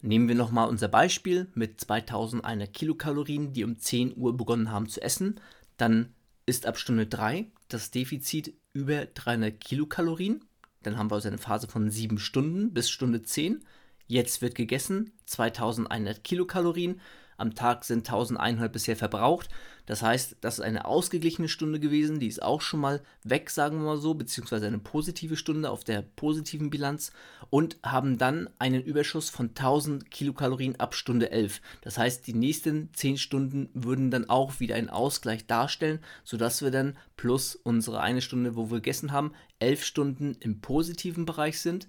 Nehmen 0.00 0.28
wir 0.28 0.36
nochmal 0.36 0.68
unser 0.68 0.88
Beispiel 0.88 1.48
mit 1.54 1.80
2100 1.80 2.72
Kilokalorien, 2.72 3.52
die 3.52 3.64
um 3.64 3.78
10 3.78 4.16
Uhr 4.16 4.36
begonnen 4.36 4.70
haben 4.70 4.88
zu 4.88 5.02
essen, 5.02 5.40
dann 5.76 6.14
ist 6.46 6.66
ab 6.66 6.78
Stunde 6.78 7.06
3 7.06 7.50
das 7.68 7.90
Defizit 7.90 8.54
über 8.72 9.06
300 9.06 9.58
Kilokalorien. 9.60 10.44
Dann 10.82 10.96
haben 10.96 11.10
wir 11.10 11.16
also 11.16 11.28
eine 11.28 11.38
Phase 11.38 11.68
von 11.68 11.90
7 11.90 12.18
Stunden 12.18 12.72
bis 12.72 12.90
Stunde 12.90 13.22
10. 13.22 13.64
Jetzt 14.06 14.40
wird 14.42 14.54
gegessen, 14.54 15.12
2100 15.26 16.24
Kilokalorien. 16.24 17.00
Am 17.38 17.54
Tag 17.54 17.84
sind 17.84 18.00
1100 18.00 18.70
bisher 18.70 18.96
verbraucht. 18.96 19.48
Das 19.86 20.02
heißt, 20.02 20.36
das 20.42 20.58
ist 20.58 20.64
eine 20.64 20.84
ausgeglichene 20.84 21.48
Stunde 21.48 21.80
gewesen. 21.80 22.18
Die 22.18 22.26
ist 22.26 22.42
auch 22.42 22.60
schon 22.60 22.80
mal 22.80 23.00
weg, 23.22 23.48
sagen 23.48 23.78
wir 23.78 23.86
mal 23.86 23.96
so, 23.96 24.12
beziehungsweise 24.12 24.66
eine 24.66 24.80
positive 24.80 25.36
Stunde 25.36 25.70
auf 25.70 25.82
der 25.82 26.02
positiven 26.02 26.68
Bilanz 26.68 27.12
und 27.48 27.78
haben 27.82 28.18
dann 28.18 28.50
einen 28.58 28.82
Überschuss 28.82 29.30
von 29.30 29.48
1000 29.48 30.10
Kilokalorien 30.10 30.78
ab 30.80 30.94
Stunde 30.94 31.30
11. 31.30 31.62
Das 31.80 31.96
heißt, 31.96 32.26
die 32.26 32.34
nächsten 32.34 32.92
10 32.92 33.16
Stunden 33.16 33.70
würden 33.72 34.10
dann 34.10 34.28
auch 34.28 34.60
wieder 34.60 34.74
einen 34.74 34.90
Ausgleich 34.90 35.46
darstellen, 35.46 36.00
sodass 36.24 36.60
wir 36.60 36.72
dann 36.72 36.98
plus 37.16 37.54
unsere 37.54 38.00
eine 38.00 38.20
Stunde, 38.20 38.56
wo 38.56 38.70
wir 38.70 38.78
gegessen 38.78 39.12
haben, 39.12 39.32
11 39.60 39.84
Stunden 39.84 40.36
im 40.40 40.60
positiven 40.60 41.24
Bereich 41.24 41.60
sind 41.60 41.88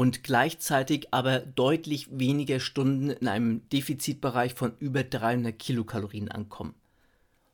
und 0.00 0.24
gleichzeitig 0.24 1.12
aber 1.12 1.40
deutlich 1.40 2.08
weniger 2.10 2.58
Stunden 2.58 3.10
in 3.10 3.28
einem 3.28 3.68
Defizitbereich 3.68 4.54
von 4.54 4.72
über 4.78 5.04
300 5.04 5.58
Kilokalorien 5.58 6.30
ankommen. 6.30 6.72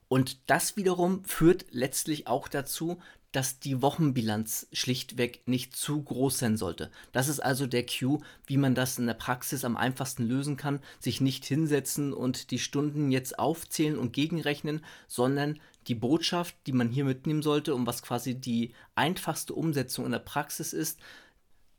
Und 0.06 0.48
das 0.48 0.76
wiederum 0.76 1.24
führt 1.24 1.64
letztlich 1.72 2.28
auch 2.28 2.46
dazu, 2.46 2.98
dass 3.32 3.58
die 3.58 3.82
Wochenbilanz 3.82 4.68
schlichtweg 4.72 5.42
nicht 5.46 5.74
zu 5.74 6.00
groß 6.00 6.38
sein 6.38 6.56
sollte. 6.56 6.92
Das 7.10 7.26
ist 7.26 7.40
also 7.40 7.66
der 7.66 7.84
Cue, 7.84 8.20
wie 8.46 8.58
man 8.58 8.76
das 8.76 8.96
in 8.96 9.08
der 9.08 9.14
Praxis 9.14 9.64
am 9.64 9.76
einfachsten 9.76 10.22
lösen 10.22 10.56
kann, 10.56 10.78
sich 11.00 11.20
nicht 11.20 11.44
hinsetzen 11.44 12.12
und 12.12 12.52
die 12.52 12.60
Stunden 12.60 13.10
jetzt 13.10 13.40
aufzählen 13.40 13.98
und 13.98 14.12
gegenrechnen, 14.12 14.84
sondern 15.08 15.58
die 15.88 15.96
Botschaft, 15.96 16.54
die 16.68 16.72
man 16.72 16.90
hier 16.90 17.06
mitnehmen 17.06 17.42
sollte 17.42 17.74
und 17.74 17.88
was 17.88 18.02
quasi 18.02 18.36
die 18.36 18.72
einfachste 18.94 19.52
Umsetzung 19.52 20.04
in 20.06 20.12
der 20.12 20.20
Praxis 20.20 20.72
ist, 20.72 21.00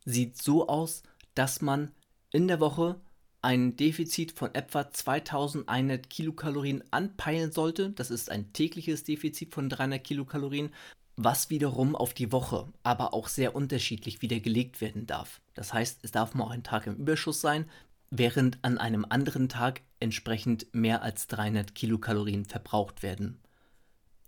sieht 0.08 0.42
so 0.42 0.68
aus, 0.68 1.04
dass 1.36 1.62
man 1.62 1.92
in 2.32 2.48
der 2.48 2.60
Woche 2.60 3.00
ein 3.42 3.76
Defizit 3.76 4.32
von 4.32 4.56
etwa 4.56 4.90
2100 4.90 6.10
Kilokalorien 6.10 6.84
anpeilen 6.92 7.52
sollte. 7.52 7.92
Das 7.92 8.10
ist 8.10 8.32
ein 8.32 8.52
tägliches 8.54 9.04
Defizit 9.04 9.54
von 9.54 9.70
300 9.70 10.04
Kilokalorien, 10.04 10.72
was 11.18 11.50
wiederum 11.50 11.96
auf 11.96 12.14
die 12.14 12.32
Woche, 12.32 12.68
aber 12.84 13.14
auch 13.14 13.28
sehr 13.28 13.56
unterschiedlich 13.56 14.22
wieder 14.22 14.40
gelegt 14.40 14.82
werden 14.82 15.08
darf. 15.08 15.42
Das 15.54 15.74
heißt, 15.74 16.00
es 16.04 16.12
darf 16.12 16.34
mal 16.36 16.50
ein 16.52 16.64
Tag 16.64 16.88
im 16.88 16.96
Überschuss 16.96 17.42
sein, 17.42 17.70
während 18.10 18.60
an 18.64 18.78
einem 18.78 19.06
anderen 19.08 19.50
Tag 19.50 19.82
entsprechend 20.00 20.68
mehr 20.74 21.02
als 21.02 21.28
300 21.28 21.76
Kilokalorien 21.76 22.46
verbraucht 22.46 23.04
werden. 23.04 23.40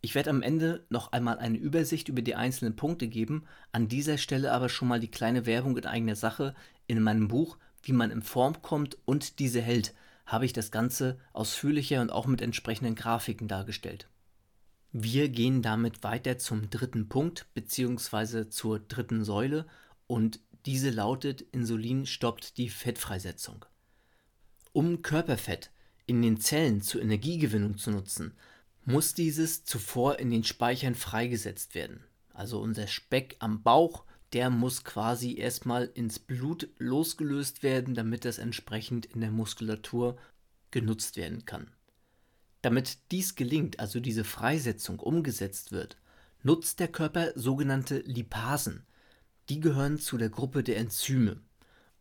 Ich 0.01 0.15
werde 0.15 0.29
am 0.29 0.41
Ende 0.41 0.86
noch 0.89 1.12
einmal 1.12 1.39
eine 1.39 1.58
Übersicht 1.58 2.08
über 2.08 2.22
die 2.22 2.36
einzelnen 2.36 2.75
Punkte 2.75 3.08
geben, 3.08 3.44
an 3.72 3.88
dieser 3.88 4.18
Stelle 4.18 4.51
aber 4.53 4.70
schon 4.70 4.88
mal 4.88 5.00
die 5.00 5.12
kleine 5.12 5.46
Werbung 5.46 5.77
in 5.77 5.86
eigener 5.86 6.15
Sache. 6.15 6.56
In 6.88 7.01
meinem 7.01 7.27
Buch 7.27 7.58
Wie 7.84 7.94
man 7.94 8.12
in 8.12 8.22
Form 8.22 8.62
kommt 8.62 8.98
und 9.06 9.39
diese 9.39 9.62
hält, 9.62 9.94
habe 10.25 10.46
ich 10.46 10.53
das 10.53 10.72
Ganze 10.72 11.18
ausführlicher 11.34 12.01
und 12.01 12.12
auch 12.12 12.27
mit 12.27 12.41
entsprechenden 12.41 12.96
Grafiken 12.96 13.48
dargestellt. 13.48 14.08
Wir 14.91 15.29
gehen 15.29 15.62
damit 15.62 16.03
weiter 16.03 16.38
zum 16.38 16.70
dritten 16.70 17.10
Punkt 17.10 17.48
bzw. 17.53 18.50
zur 18.50 18.79
dritten 18.79 19.24
Säule 19.24 19.65
und 20.08 20.39
diese 20.65 20.89
lautet 20.89 21.41
Insulin 21.41 22.06
stoppt 22.06 22.58
die 22.58 22.70
Fettfreisetzung. 22.70 23.65
Um 24.72 25.01
Körperfett 25.01 25.72
in 26.06 26.22
den 26.22 26.39
Zellen 26.39 26.82
zur 26.82 27.01
Energiegewinnung 27.01 27.77
zu 27.77 27.91
nutzen, 27.91 28.34
muss 28.89 29.13
dieses 29.13 29.65
zuvor 29.65 30.17
in 30.17 30.31
den 30.31 30.43
Speichern 30.43 30.96
freigesetzt 30.96 31.75
werden. 31.75 32.03
Also 32.34 32.60
unser 32.60 32.88
Speck 32.88 33.36
am 33.38 33.62
Bauch, 33.62 34.03
der 34.34 34.50
muss 34.50 34.84
quasi 34.84 35.38
erstmal 35.38 35.86
ins 35.93 36.17
Blut 36.17 36.67
losgelöst 36.79 37.62
werden, 37.62 37.93
damit 37.93 38.25
das 38.25 38.39
entsprechend 38.39 39.05
in 39.05 39.22
der 39.22 39.29
Muskulatur 39.29 40.17
genutzt 40.72 41.17
werden 41.17 41.46
kann. 41.46 41.72
Damit 42.63 42.98
dies 43.12 43.36
gelingt, 43.36 43.79
also 43.79 44.00
diese 44.00 44.24
Freisetzung 44.24 45.00
umgesetzt 45.00 45.72
wird, 45.72 45.98
nutzt 46.41 46.79
der 46.79 46.88
Körper 46.88 47.31
sogenannte 47.36 48.00
Lipasen. 48.00 48.88
Die 49.50 49.60
gehören 49.60 50.00
zu 50.00 50.17
der 50.17 50.29
Gruppe 50.29 50.63
der 50.63 50.77
Enzyme. 50.77 51.39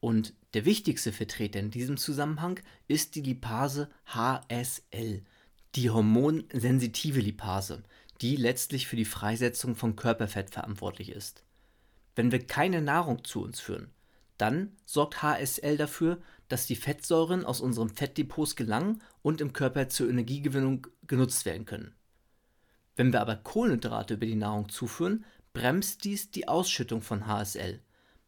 Und 0.00 0.32
der 0.54 0.64
wichtigste 0.64 1.12
Vertreter 1.12 1.60
in 1.60 1.70
diesem 1.70 1.98
Zusammenhang 1.98 2.60
ist 2.86 3.14
die 3.14 3.22
Lipase 3.22 3.90
HSL 4.06 5.22
die 5.74 5.90
hormonsensitive 5.90 7.20
Lipase, 7.20 7.82
die 8.20 8.36
letztlich 8.36 8.86
für 8.86 8.96
die 8.96 9.04
Freisetzung 9.04 9.76
von 9.76 9.96
Körperfett 9.96 10.50
verantwortlich 10.50 11.10
ist. 11.10 11.44
Wenn 12.16 12.32
wir 12.32 12.46
keine 12.46 12.82
Nahrung 12.82 13.24
zu 13.24 13.42
uns 13.42 13.60
führen, 13.60 13.90
dann 14.38 14.76
sorgt 14.84 15.22
HSL 15.22 15.76
dafür, 15.76 16.18
dass 16.48 16.66
die 16.66 16.76
Fettsäuren 16.76 17.44
aus 17.44 17.60
unseren 17.60 17.90
Fettdepots 17.90 18.56
gelangen 18.56 19.02
und 19.22 19.40
im 19.40 19.52
Körper 19.52 19.88
zur 19.88 20.08
Energiegewinnung 20.08 20.86
genutzt 21.06 21.44
werden 21.44 21.66
können. 21.66 21.94
Wenn 22.96 23.12
wir 23.12 23.20
aber 23.20 23.36
Kohlenhydrate 23.36 24.14
über 24.14 24.26
die 24.26 24.34
Nahrung 24.34 24.68
zuführen, 24.68 25.24
bremst 25.52 26.04
dies 26.04 26.30
die 26.30 26.48
Ausschüttung 26.48 27.02
von 27.02 27.26
HSL. 27.26 27.80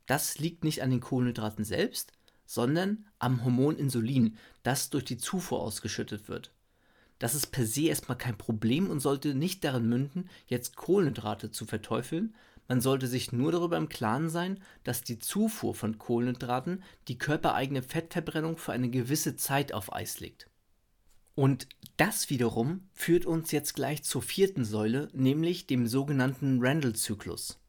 Das 0.07 0.39
liegt 0.39 0.65
nicht 0.65 0.83
an 0.83 0.91
den 0.91 1.01
Kohlenhydraten 1.01 1.65
selbst, 1.65 2.13
sondern 2.47 3.07
am 3.19 3.45
Hormon 3.45 3.77
Insulin, 3.77 4.37
das 4.63 4.91
durch 4.91 5.05
die 5.05 5.19
Zufuhr 5.19 5.61
ausgeschüttet 5.61 6.29
wird. 6.29 6.53
Das 7.21 7.35
ist 7.35 7.49
per 7.49 7.67
se 7.67 7.83
erstmal 7.83 8.19
kein 8.19 8.37
Problem 8.37 8.91
und 8.91 8.99
sollte 8.99 9.35
nicht 9.35 9.63
darin 9.63 9.89
münden, 9.89 10.29
jetzt 10.47 10.75
Kohlenhydrate 10.75 11.51
zu 11.51 11.67
verteufeln. 11.67 12.35
Man 12.67 12.81
sollte 12.81 13.07
sich 13.07 13.31
nur 13.31 13.53
darüber 13.53 13.77
im 13.77 13.91
Klaren 13.91 14.31
sein, 14.31 14.59
dass 14.85 15.03
die 15.03 15.19
Zufuhr 15.19 15.75
von 15.75 15.99
Kohlenhydraten 15.99 16.83
die 17.09 17.19
körpereigene 17.19 17.83
Fettverbrennung 17.83 18.57
für 18.57 18.73
eine 18.73 18.89
gewisse 18.89 19.37
Zeit 19.37 19.75
auf 19.75 19.93
Eis 19.93 20.19
legt. 20.21 20.49
Und 21.35 21.69
das 21.99 22.31
wiederum 22.31 22.89
führt 22.95 23.27
uns 23.27 23.53
jetzt 23.53 23.75
gleich 23.75 24.03
zur 24.03 24.23
vierten 24.23 24.65
Säule, 24.65 25.11
nämlich 25.13 25.67
dem 25.67 25.87
sogenannten 25.87 26.59
Randall-Zyklus. 26.61 27.61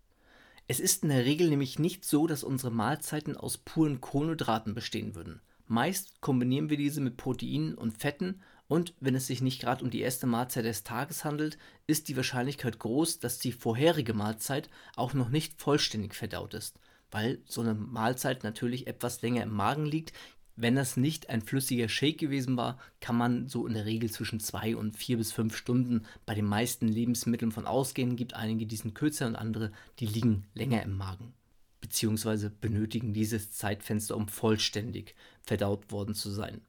Es 0.68 0.80
ist 0.80 1.04
in 1.04 1.10
der 1.10 1.26
Regel 1.26 1.50
nämlich 1.50 1.78
nicht 1.78 2.06
so, 2.06 2.26
dass 2.26 2.46
unsere 2.46 2.72
Mahlzeiten 2.72 3.36
aus 3.36 3.58
puren 3.58 4.00
Kohlenhydraten 4.00 4.74
bestehen 4.74 5.14
würden. 5.14 5.42
Meist 5.68 6.22
kombinieren 6.22 6.70
wir 6.70 6.78
diese 6.78 7.02
mit 7.02 7.18
Proteinen 7.18 7.76
und 7.76 7.98
Fetten 7.98 8.42
und 8.72 8.94
wenn 9.02 9.16
es 9.16 9.28
sich 9.28 9.42
nicht 9.42 9.60
gerade 9.60 9.84
um 9.84 9.90
die 9.90 10.00
erste 10.00 10.28
Mahlzeit 10.28 10.64
des 10.64 10.84
Tages 10.84 11.26
handelt, 11.26 11.58
ist 11.88 12.08
die 12.08 12.16
Wahrscheinlichkeit 12.16 12.80
groß, 12.80 13.20
dass 13.20 13.38
die 13.38 13.52
vorherige 13.52 14.14
Mahlzeit 14.14 14.70
auch 14.96 15.14
noch 15.14 15.28
nicht 15.28 15.60
vollständig 15.60 16.16
verdaut 16.16 16.54
ist, 16.54 16.80
weil 17.12 17.40
so 17.46 17.60
eine 17.60 17.74
Mahlzeit 17.74 18.46
natürlich 18.46 18.88
etwas 18.88 19.22
länger 19.22 19.44
im 19.44 19.54
Magen 19.54 19.86
liegt. 19.86 20.14
Wenn 20.56 20.78
das 20.78 20.96
nicht 20.96 21.30
ein 21.30 21.42
flüssiger 21.42 21.90
Shake 21.90 22.18
gewesen 22.18 22.56
war, 22.56 22.80
kann 23.02 23.18
man 23.18 23.50
so 23.50 23.68
in 23.68 23.74
der 23.74 23.84
Regel 23.84 24.10
zwischen 24.10 24.40
zwei 24.40 24.78
und 24.78 24.96
vier 24.96 25.18
bis 25.18 25.34
fünf 25.34 25.58
Stunden 25.58 26.06
bei 26.26 26.34
den 26.34 26.46
meisten 26.46 26.88
Lebensmitteln 26.88 27.52
von 27.52 27.68
ausgehen. 27.68 28.16
Gibt 28.16 28.36
einige, 28.36 28.66
die 28.66 28.78
sind 28.78 28.96
kürzer 28.96 29.28
und 29.28 29.36
andere, 29.36 29.74
die 30.00 30.06
liegen 30.06 30.46
länger 30.54 30.82
im 30.84 30.96
Magen 30.96 31.34
beziehungsweise 31.82 32.50
benötigen 32.50 33.12
dieses 33.12 33.52
Zeitfenster, 33.52 34.16
um 34.16 34.30
vollständig 34.30 35.16
verdaut 35.42 35.92
worden 35.92 36.14
zu 36.14 36.30
sein. 36.30 36.62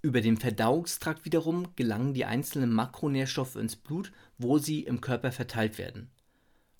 Über 0.00 0.20
den 0.20 0.36
Verdauungstrakt 0.36 1.24
wiederum 1.24 1.74
gelangen 1.74 2.14
die 2.14 2.24
einzelnen 2.24 2.72
Makronährstoffe 2.72 3.56
ins 3.56 3.74
Blut, 3.74 4.12
wo 4.38 4.58
sie 4.58 4.82
im 4.82 5.00
Körper 5.00 5.32
verteilt 5.32 5.76
werden. 5.76 6.10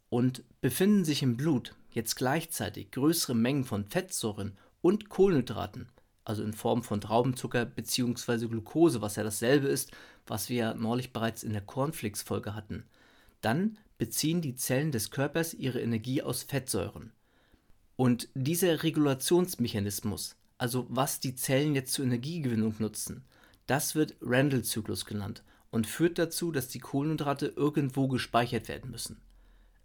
Und 0.08 0.44
befinden 0.60 1.04
sich 1.04 1.22
im 1.22 1.36
Blut 1.36 1.74
jetzt 1.90 2.14
gleichzeitig 2.14 2.92
größere 2.92 3.34
Mengen 3.34 3.64
von 3.64 3.84
Fettsäuren 3.84 4.56
und 4.80 5.08
Kohlenhydraten, 5.08 5.88
also 6.24 6.44
in 6.44 6.52
Form 6.52 6.84
von 6.84 7.00
Traubenzucker 7.00 7.64
bzw. 7.64 8.46
Glucose, 8.46 9.02
was 9.02 9.16
ja 9.16 9.24
dasselbe 9.24 9.66
ist, 9.66 9.90
was 10.26 10.48
wir 10.48 10.74
neulich 10.74 11.12
bereits 11.12 11.42
in 11.42 11.52
der 11.52 11.62
Cornflakes-Folge 11.62 12.54
hatten, 12.54 12.84
dann 13.40 13.78
beziehen 13.98 14.40
die 14.40 14.54
Zellen 14.54 14.92
des 14.92 15.10
Körpers 15.10 15.54
ihre 15.54 15.80
Energie 15.80 16.22
aus 16.22 16.44
Fettsäuren. 16.44 17.12
Und 17.96 18.28
dieser 18.34 18.84
Regulationsmechanismus 18.84 20.36
also 20.58 20.86
was 20.90 21.20
die 21.20 21.34
Zellen 21.34 21.74
jetzt 21.74 21.92
zur 21.92 22.04
Energiegewinnung 22.04 22.74
nutzen, 22.78 23.24
das 23.66 23.94
wird 23.94 24.16
Randall-Zyklus 24.20 25.04
genannt 25.04 25.42
und 25.70 25.86
führt 25.86 26.18
dazu, 26.18 26.52
dass 26.52 26.68
die 26.68 26.80
Kohlenhydrate 26.80 27.46
irgendwo 27.46 28.08
gespeichert 28.08 28.68
werden 28.68 28.90
müssen. 28.90 29.20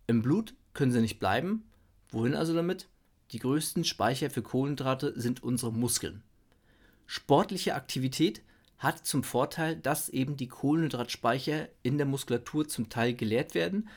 Im 0.07 0.21
Blut 0.21 0.53
können 0.73 0.91
sie 0.91 1.01
nicht 1.01 1.19
bleiben. 1.19 1.63
Wohin 2.09 2.35
also 2.35 2.53
damit? 2.53 2.87
Die 3.31 3.39
größten 3.39 3.83
Speicher 3.83 4.29
für 4.29 4.41
Kohlenhydrate 4.41 5.19
sind 5.19 5.43
unsere 5.43 5.71
Muskeln. 5.71 6.23
Sportliche 7.05 7.75
Aktivität 7.75 8.41
hat 8.77 9.05
zum 9.05 9.23
Vorteil, 9.23 9.75
dass 9.75 10.09
eben 10.09 10.35
die 10.35 10.47
Kohlenhydratspeicher 10.47 11.69
in 11.83 11.97
der 11.97 12.05
Muskulatur 12.05 12.67
zum 12.67 12.89
Teil 12.89 13.13
geleert 13.13 13.55
werden 13.55 13.87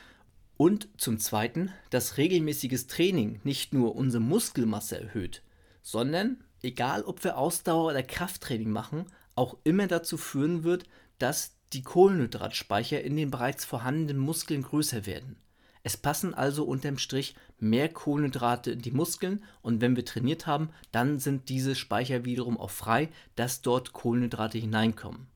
und 0.55 0.87
zum 0.97 1.19
Zweiten, 1.19 1.71
dass 1.89 2.17
regelmäßiges 2.17 2.87
Training 2.87 3.39
nicht 3.43 3.73
nur 3.73 3.95
unsere 3.95 4.23
Muskelmasse 4.23 4.99
erhöht, 4.99 5.43
sondern 5.81 6.43
egal 6.61 7.03
ob 7.03 7.23
wir 7.23 7.37
Ausdauer 7.37 7.91
oder 7.91 8.03
Krafttraining 8.03 8.69
machen, 8.69 9.05
auch 9.35 9.57
immer 9.63 9.87
dazu 9.87 10.17
führen 10.17 10.63
wird, 10.63 10.85
dass 11.19 11.55
die 11.73 11.83
Kohlenhydratspeicher 11.83 13.01
in 13.01 13.15
den 13.15 13.31
bereits 13.31 13.65
vorhandenen 13.65 14.17
Muskeln 14.17 14.63
größer 14.63 15.05
werden. 15.05 15.37
Es 15.83 15.95
passen 15.95 16.33
also 16.33 16.65
unterm 16.65 16.97
Strich 16.97 17.35
mehr 17.59 17.87
Kohlenhydrate 17.87 18.71
in 18.71 18.81
die 18.81 18.91
Muskeln 18.91 19.43
und 19.61 19.79
wenn 19.79 19.95
wir 19.95 20.03
trainiert 20.03 20.45
haben, 20.45 20.69
dann 20.91 21.19
sind 21.19 21.49
diese 21.49 21.75
Speicher 21.75 22.25
wiederum 22.25 22.59
auch 22.59 22.71
frei, 22.71 23.09
dass 23.35 23.61
dort 23.61 23.93
Kohlenhydrate 23.93 24.57
hineinkommen. 24.57 25.27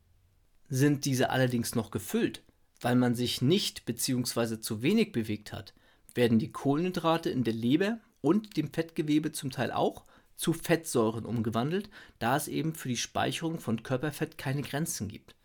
Sind 0.67 1.05
diese 1.05 1.29
allerdings 1.29 1.75
noch 1.75 1.91
gefüllt, 1.91 2.43
weil 2.81 2.95
man 2.95 3.15
sich 3.15 3.41
nicht 3.41 3.85
bzw. 3.85 4.59
zu 4.59 4.81
wenig 4.81 5.11
bewegt 5.11 5.53
hat, 5.53 5.73
werden 6.13 6.39
die 6.39 6.51
Kohlenhydrate 6.51 7.29
in 7.29 7.43
der 7.43 7.53
Leber 7.53 7.99
und 8.19 8.57
dem 8.57 8.73
Fettgewebe 8.73 9.31
zum 9.31 9.51
Teil 9.51 9.71
auch 9.71 10.05
zu 10.35 10.53
Fettsäuren 10.53 11.25
umgewandelt, 11.25 11.89
da 12.19 12.35
es 12.35 12.47
eben 12.47 12.73
für 12.73 12.89
die 12.89 12.97
Speicherung 12.97 13.59
von 13.59 13.83
Körperfett 13.83 14.37
keine 14.37 14.63
Grenzen 14.63 15.07
gibt. 15.07 15.35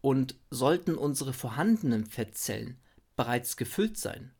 Und 0.00 0.36
sollten 0.50 0.96
unsere 0.96 1.32
vorhandenen 1.32 2.06
Fettzellen 2.06 2.76
bereits 3.16 3.56
gefüllt 3.56 3.96
sein, 3.96 4.32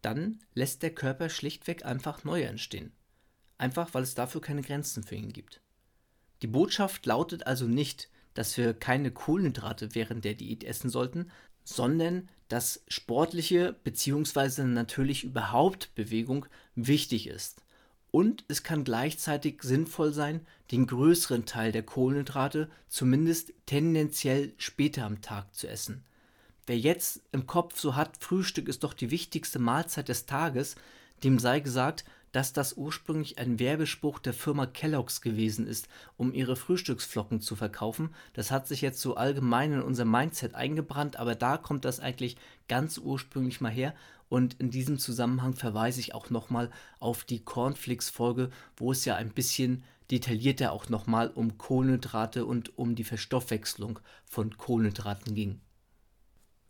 dann 0.00 0.40
lässt 0.54 0.82
der 0.82 0.94
Körper 0.94 1.28
schlichtweg 1.28 1.84
einfach 1.84 2.24
neue 2.24 2.46
entstehen. 2.46 2.92
Einfach 3.58 3.94
weil 3.94 4.02
es 4.02 4.14
dafür 4.14 4.40
keine 4.40 4.62
Grenzen 4.62 5.02
für 5.02 5.14
ihn 5.14 5.32
gibt. 5.32 5.60
Die 6.42 6.46
Botschaft 6.46 7.06
lautet 7.06 7.46
also 7.46 7.66
nicht, 7.66 8.10
dass 8.34 8.56
wir 8.56 8.74
keine 8.74 9.10
Kohlenhydrate 9.10 9.94
während 9.94 10.24
der 10.24 10.34
Diät 10.34 10.64
essen 10.64 10.90
sollten, 10.90 11.30
sondern 11.64 12.28
dass 12.48 12.84
sportliche 12.88 13.72
bzw. 13.84 14.64
natürlich 14.64 15.24
überhaupt 15.24 15.94
Bewegung 15.94 16.46
wichtig 16.74 17.28
ist 17.28 17.62
und 18.12 18.44
es 18.46 18.62
kann 18.62 18.84
gleichzeitig 18.84 19.62
sinnvoll 19.62 20.12
sein, 20.12 20.46
den 20.70 20.86
größeren 20.86 21.46
Teil 21.46 21.72
der 21.72 21.82
Kohlenhydrate 21.82 22.70
zumindest 22.88 23.52
tendenziell 23.66 24.52
später 24.58 25.04
am 25.06 25.22
Tag 25.22 25.52
zu 25.54 25.66
essen. 25.66 26.04
Wer 26.66 26.78
jetzt 26.78 27.22
im 27.32 27.46
Kopf 27.46 27.80
so 27.80 27.96
hat, 27.96 28.18
Frühstück 28.22 28.68
ist 28.68 28.84
doch 28.84 28.94
die 28.94 29.10
wichtigste 29.10 29.58
Mahlzeit 29.58 30.08
des 30.08 30.26
Tages, 30.26 30.76
dem 31.24 31.38
sei 31.38 31.60
gesagt, 31.60 32.04
dass 32.32 32.52
das 32.52 32.76
ursprünglich 32.76 33.38
ein 33.38 33.58
Werbespruch 33.58 34.18
der 34.18 34.32
Firma 34.32 34.66
Kellogg's 34.66 35.20
gewesen 35.20 35.66
ist, 35.66 35.88
um 36.16 36.32
ihre 36.32 36.56
Frühstücksflocken 36.56 37.40
zu 37.40 37.54
verkaufen. 37.54 38.10
Das 38.32 38.50
hat 38.50 38.66
sich 38.66 38.80
jetzt 38.80 39.00
so 39.00 39.14
allgemein 39.14 39.72
in 39.72 39.82
unser 39.82 40.04
Mindset 40.04 40.54
eingebrannt, 40.54 41.16
aber 41.16 41.34
da 41.34 41.58
kommt 41.58 41.84
das 41.84 42.00
eigentlich 42.00 42.36
ganz 42.68 42.98
ursprünglich 42.98 43.60
mal 43.60 43.70
her. 43.70 43.94
Und 44.28 44.54
in 44.60 44.70
diesem 44.70 44.98
Zusammenhang 44.98 45.54
verweise 45.54 46.00
ich 46.00 46.14
auch 46.14 46.30
nochmal 46.30 46.70
auf 46.98 47.24
die 47.24 47.44
Cornflakes-Folge, 47.44 48.48
wo 48.76 48.92
es 48.92 49.04
ja 49.04 49.14
ein 49.16 49.30
bisschen 49.30 49.84
detaillierter 50.10 50.72
auch 50.72 50.88
nochmal 50.88 51.28
um 51.28 51.58
Kohlenhydrate 51.58 52.46
und 52.46 52.78
um 52.78 52.94
die 52.94 53.04
Verstoffwechslung 53.04 53.98
von 54.24 54.56
Kohlenhydraten 54.56 55.34
ging. 55.34 55.60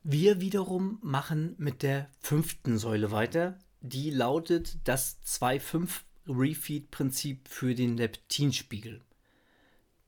Wir 0.02 0.40
wiederum 0.40 0.98
machen 1.02 1.54
mit 1.58 1.84
der 1.84 2.08
fünften 2.18 2.78
Säule 2.78 3.12
weiter, 3.12 3.56
die 3.82 4.10
lautet 4.10 4.78
das 4.84 5.18
2,5-Refeed-Prinzip 5.26 7.48
für 7.48 7.74
den 7.74 7.96
Leptinspiegel. 7.96 9.00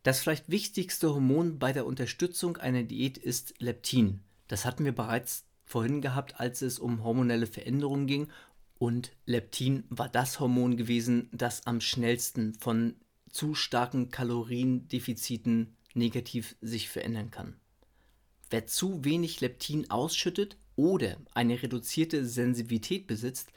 Das 0.05 0.21
vielleicht 0.21 0.49
wichtigste 0.49 1.13
Hormon 1.13 1.59
bei 1.59 1.73
der 1.73 1.87
Unterstützung 1.87 2.57
einer 2.57 2.85
Diät 2.85 3.19
ist 3.19 3.55
Leptin. 3.59 4.21
Das 4.49 4.65
hatten 4.65 4.85
wir 4.85 4.95
bereits 4.95 5.45
vorhin 5.65 6.01
gehabt, 6.01 6.39
als 6.39 6.63
es 6.63 6.79
um 6.79 7.03
hormonelle 7.03 7.47
Veränderungen 7.47 8.07
ging. 8.07 8.29
Und 8.79 9.13
Leptin 9.27 9.85
war 9.89 10.09
das 10.09 10.41
Hormon 10.41 10.77
gewesen, 10.77 11.29
das 11.33 11.67
am 11.67 11.81
schnellsten 11.81 12.55
von 12.55 12.97
zu 13.31 13.55
starken 13.55 14.11
Kaloriendefiziten 14.11 15.77
negativ 15.95 16.57
sich 16.61 16.89
verändern 16.89 17.31
kann. 17.31 17.57
Wer 18.51 18.67
zu 18.67 19.05
wenig 19.05 19.41
Leptin 19.41 19.91
ausschüttet, 19.91 20.57
oder 20.77 21.17
eine 21.35 21.63
reduzierte 21.63 22.27
Sensitivität 22.27 23.07
besitzt, 23.07 23.51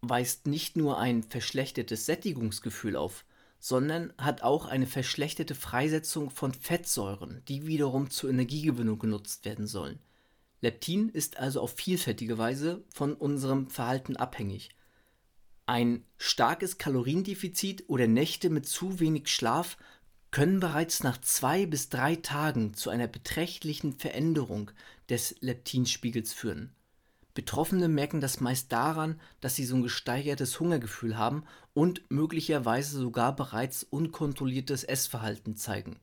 weist 0.00 0.46
nicht 0.46 0.76
nur 0.76 0.98
ein 0.98 1.22
verschlechtertes 1.22 2.06
Sättigungsgefühl 2.06 2.96
auf, 2.96 3.24
sondern 3.58 4.12
hat 4.18 4.42
auch 4.42 4.66
eine 4.66 4.86
verschlechterte 4.86 5.54
Freisetzung 5.54 6.30
von 6.30 6.52
Fettsäuren, 6.52 7.42
die 7.48 7.66
wiederum 7.66 8.10
zur 8.10 8.30
Energiegewinnung 8.30 8.98
genutzt 8.98 9.44
werden 9.44 9.66
sollen. 9.66 9.98
Leptin 10.60 11.08
ist 11.08 11.38
also 11.38 11.60
auf 11.60 11.74
vielfältige 11.74 12.38
Weise 12.38 12.84
von 12.92 13.14
unserem 13.14 13.68
Verhalten 13.68 14.16
abhängig. 14.16 14.70
Ein 15.66 16.04
starkes 16.16 16.78
Kaloriendefizit 16.78 17.84
oder 17.88 18.06
Nächte 18.06 18.50
mit 18.50 18.66
zu 18.66 19.00
wenig 19.00 19.28
Schlaf 19.28 19.76
können 20.36 20.60
bereits 20.60 21.02
nach 21.02 21.18
zwei 21.22 21.64
bis 21.64 21.88
drei 21.88 22.14
Tagen 22.14 22.74
zu 22.74 22.90
einer 22.90 23.06
beträchtlichen 23.06 23.94
Veränderung 23.94 24.70
des 25.08 25.34
Leptinspiegels 25.40 26.34
führen. 26.34 26.74
Betroffene 27.32 27.88
merken 27.88 28.20
das 28.20 28.38
meist 28.40 28.70
daran, 28.70 29.18
dass 29.40 29.56
sie 29.56 29.64
so 29.64 29.76
ein 29.76 29.82
gesteigertes 29.82 30.60
Hungergefühl 30.60 31.16
haben 31.16 31.44
und 31.72 32.02
möglicherweise 32.10 32.98
sogar 32.98 33.34
bereits 33.34 33.82
unkontrolliertes 33.84 34.84
Essverhalten 34.84 35.56
zeigen. 35.56 36.00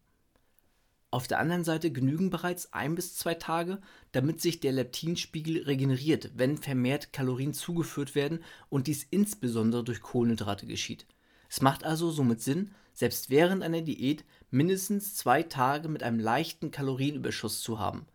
Auf 1.11 1.27
der 1.27 1.37
anderen 1.37 1.63
Seite 1.63 1.91
genügen 1.91 2.31
bereits 2.31 2.73
ein 2.73 2.95
bis 2.95 3.15
zwei 3.15 3.35
Tage, 3.35 3.81
damit 4.13 4.41
sich 4.41 4.59
der 4.59 4.71
Leptinspiegel 4.71 5.61
regeneriert, 5.61 6.31
wenn 6.33 6.57
vermehrt 6.57 7.13
Kalorien 7.13 7.53
zugeführt 7.53 8.15
werden 8.15 8.43
und 8.69 8.87
dies 8.87 9.05
insbesondere 9.11 9.83
durch 9.83 10.01
Kohlenhydrate 10.01 10.65
geschieht. 10.65 11.05
Es 11.53 11.61
macht 11.61 11.83
also 11.83 12.09
somit 12.09 12.41
Sinn, 12.41 12.71
selbst 12.95 13.29
während 13.29 13.61
einer 13.61 13.81
Diät 13.81 14.25
mindestens 14.49 15.13
zwei 15.13 15.43
Tage 15.43 15.87
mit 15.87 16.01
einem 16.01 16.17
leichten 16.17 16.71
Kalorienüberschuss 16.71 17.61
zu 17.61 17.77
haben. 17.77 18.07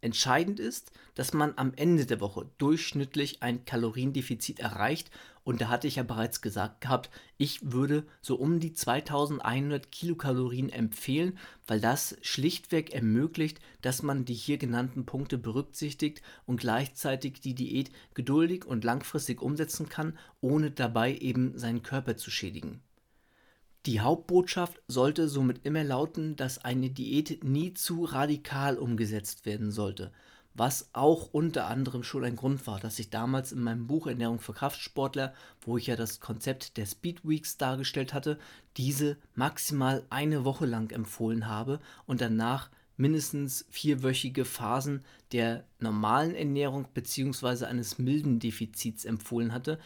Entscheidend 0.00 0.60
ist, 0.60 0.92
dass 1.14 1.34
man 1.34 1.52
am 1.56 1.74
Ende 1.76 2.06
der 2.06 2.20
Woche 2.22 2.48
durchschnittlich 2.56 3.42
ein 3.42 3.66
Kaloriendefizit 3.66 4.60
erreicht 4.60 5.10
Und 5.46 5.60
da 5.60 5.68
hatte 5.68 5.86
ich 5.86 5.94
ja 5.94 6.02
bereits 6.02 6.40
gesagt 6.40 6.80
gehabt, 6.80 7.08
ich 7.38 7.70
würde 7.70 8.04
so 8.20 8.34
um 8.34 8.58
die 8.58 8.72
2100 8.72 9.92
Kilokalorien 9.92 10.70
empfehlen, 10.70 11.38
weil 11.68 11.80
das 11.80 12.16
schlichtweg 12.20 12.92
ermöglicht, 12.92 13.60
dass 13.80 14.02
man 14.02 14.24
die 14.24 14.34
hier 14.34 14.58
genannten 14.58 15.06
Punkte 15.06 15.38
berücksichtigt 15.38 16.20
und 16.46 16.58
gleichzeitig 16.58 17.40
die 17.40 17.54
Diät 17.54 17.92
geduldig 18.12 18.64
und 18.64 18.82
langfristig 18.82 19.40
umsetzen 19.40 19.88
kann, 19.88 20.18
ohne 20.40 20.72
dabei 20.72 21.16
eben 21.16 21.56
seinen 21.56 21.84
Körper 21.84 22.16
zu 22.16 22.32
schädigen. 22.32 22.82
Die 23.86 24.00
Hauptbotschaft 24.00 24.82
sollte 24.88 25.28
somit 25.28 25.64
immer 25.64 25.84
lauten, 25.84 26.34
dass 26.34 26.64
eine 26.64 26.90
Diät 26.90 27.44
nie 27.44 27.72
zu 27.72 28.02
radikal 28.02 28.78
umgesetzt 28.78 29.46
werden 29.46 29.70
sollte 29.70 30.10
was 30.56 30.88
auch 30.92 31.28
unter 31.32 31.66
anderem 31.66 32.02
schon 32.02 32.24
ein 32.24 32.36
Grund 32.36 32.66
war, 32.66 32.80
dass 32.80 32.98
ich 32.98 33.10
damals 33.10 33.52
in 33.52 33.62
meinem 33.62 33.86
Buch 33.86 34.06
Ernährung 34.06 34.40
für 34.40 34.54
Kraftsportler, 34.54 35.34
wo 35.60 35.76
ich 35.76 35.86
ja 35.86 35.96
das 35.96 36.20
Konzept 36.20 36.76
der 36.76 36.86
Speed 36.86 37.26
Weeks 37.28 37.58
dargestellt 37.58 38.14
hatte, 38.14 38.38
diese 38.76 39.18
maximal 39.34 40.04
eine 40.08 40.44
Woche 40.44 40.66
lang 40.66 40.90
empfohlen 40.92 41.46
habe 41.46 41.80
und 42.06 42.20
danach 42.20 42.70
mindestens 42.96 43.66
vierwöchige 43.68 44.46
Phasen 44.46 45.04
der 45.32 45.64
normalen 45.78 46.34
Ernährung 46.34 46.86
bzw. 46.94 47.66
eines 47.66 47.98
milden 47.98 48.38
Defizits 48.38 49.04
empfohlen 49.04 49.52
hatte, 49.52 49.78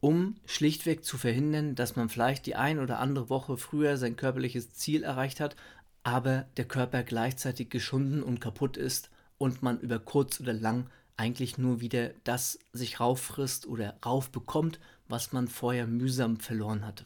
um 0.00 0.36
schlichtweg 0.44 1.04
zu 1.04 1.18
verhindern, 1.18 1.74
dass 1.74 1.96
man 1.96 2.08
vielleicht 2.08 2.46
die 2.46 2.54
ein 2.54 2.78
oder 2.78 3.00
andere 3.00 3.30
Woche 3.30 3.56
früher 3.56 3.96
sein 3.96 4.16
körperliches 4.16 4.72
Ziel 4.74 5.02
erreicht 5.02 5.40
hat, 5.40 5.56
aber 6.04 6.46
der 6.56 6.66
Körper 6.66 7.02
gleichzeitig 7.02 7.70
geschunden 7.70 8.22
und 8.22 8.40
kaputt 8.40 8.76
ist 8.76 9.10
und 9.44 9.62
man 9.62 9.78
über 9.78 9.98
kurz 9.98 10.40
oder 10.40 10.54
lang 10.54 10.88
eigentlich 11.18 11.58
nur 11.58 11.80
wieder 11.80 12.14
das 12.24 12.58
sich 12.72 12.98
rauffrisst 12.98 13.66
oder 13.66 13.98
raufbekommt, 14.04 14.80
was 15.06 15.32
man 15.32 15.48
vorher 15.48 15.86
mühsam 15.86 16.40
verloren 16.40 16.86
hatte. 16.86 17.04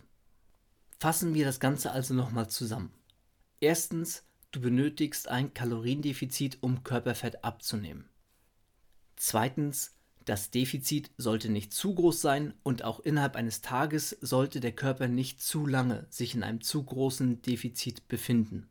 Fassen 1.00 1.34
wir 1.34 1.44
das 1.44 1.58
Ganze 1.58 1.90
also 1.90 2.14
nochmal 2.14 2.48
zusammen. 2.48 2.92
Erstens, 3.60 4.22
du 4.52 4.60
benötigst 4.60 5.26
ein 5.28 5.52
Kaloriendefizit, 5.52 6.58
um 6.60 6.84
Körperfett 6.84 7.44
abzunehmen. 7.44 8.08
Zweitens, 9.16 9.96
das 10.24 10.50
Defizit 10.50 11.10
sollte 11.16 11.48
nicht 11.48 11.72
zu 11.72 11.92
groß 11.92 12.20
sein 12.20 12.54
und 12.62 12.84
auch 12.84 13.00
innerhalb 13.00 13.34
eines 13.34 13.62
Tages 13.62 14.10
sollte 14.20 14.60
der 14.60 14.72
Körper 14.72 15.08
nicht 15.08 15.42
zu 15.42 15.66
lange 15.66 16.06
sich 16.08 16.36
in 16.36 16.44
einem 16.44 16.60
zu 16.60 16.84
großen 16.84 17.42
Defizit 17.42 18.06
befinden. 18.06 18.68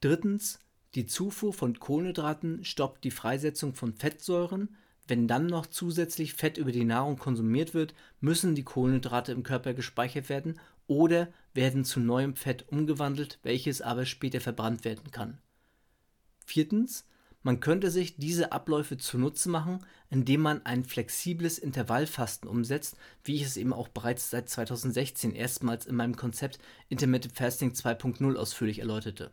Drittens, 0.00 0.58
die 0.94 1.06
Zufuhr 1.06 1.52
von 1.52 1.78
Kohlenhydraten 1.78 2.64
stoppt 2.64 3.04
die 3.04 3.12
Freisetzung 3.12 3.74
von 3.74 3.94
Fettsäuren. 3.94 4.76
Wenn 5.06 5.28
dann 5.28 5.46
noch 5.46 5.66
zusätzlich 5.66 6.34
Fett 6.34 6.58
über 6.58 6.72
die 6.72 6.84
Nahrung 6.84 7.16
konsumiert 7.16 7.74
wird, 7.74 7.94
müssen 8.20 8.54
die 8.56 8.64
Kohlenhydrate 8.64 9.30
im 9.32 9.44
Körper 9.44 9.72
gespeichert 9.72 10.28
werden 10.28 10.58
oder 10.88 11.28
werden 11.54 11.84
zu 11.84 12.00
neuem 12.00 12.34
Fett 12.34 12.68
umgewandelt, 12.68 13.38
welches 13.42 13.82
aber 13.82 14.04
später 14.04 14.40
verbrannt 14.40 14.84
werden 14.84 15.12
kann. 15.12 15.38
Viertens, 16.44 17.06
man 17.42 17.60
könnte 17.60 17.90
sich 17.90 18.16
diese 18.16 18.50
Abläufe 18.50 18.98
zunutze 18.98 19.48
machen, 19.48 19.86
indem 20.10 20.42
man 20.42 20.66
ein 20.66 20.84
flexibles 20.84 21.58
Intervallfasten 21.58 22.48
umsetzt, 22.48 22.96
wie 23.24 23.36
ich 23.36 23.42
es 23.42 23.56
eben 23.56 23.72
auch 23.72 23.88
bereits 23.88 24.30
seit 24.30 24.48
2016 24.48 25.34
erstmals 25.34 25.86
in 25.86 25.94
meinem 25.94 26.16
Konzept 26.16 26.58
Intermittent 26.88 27.34
Fasting 27.34 27.70
2.0 27.70 28.34
ausführlich 28.36 28.80
erläuterte. 28.80 29.32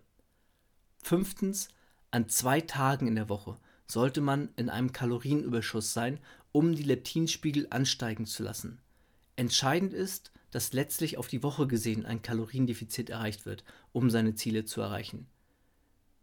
Fünftens, 1.08 1.70
an 2.12 2.28
zwei 2.28 2.60
Tagen 2.60 3.08
in 3.08 3.15
der 3.15 3.30
Woche 3.30 3.58
sollte 3.88 4.20
man 4.20 4.50
in 4.58 4.70
einem 4.70 4.91
Kalorienüberschuss 4.91 5.93
sein, 5.93 6.20
um 6.52 6.76
die 6.76 6.84
Leptinspiegel 6.84 7.67
ansteigen 7.70 8.26
zu 8.26 8.43
lassen. 8.43 8.82
Entscheidend 9.38 9.93
ist, 9.93 10.34
dass 10.52 10.74
letztlich 10.74 11.17
auf 11.17 11.30
die 11.30 11.43
Woche 11.43 11.65
gesehen 11.65 12.06
ein 12.06 12.22
Kaloriendefizit 12.22 13.10
erreicht 13.10 13.46
wird, 13.46 13.63
um 13.93 14.10
seine 14.10 14.36
Ziele 14.36 14.65
zu 14.65 14.82
erreichen. 14.82 15.28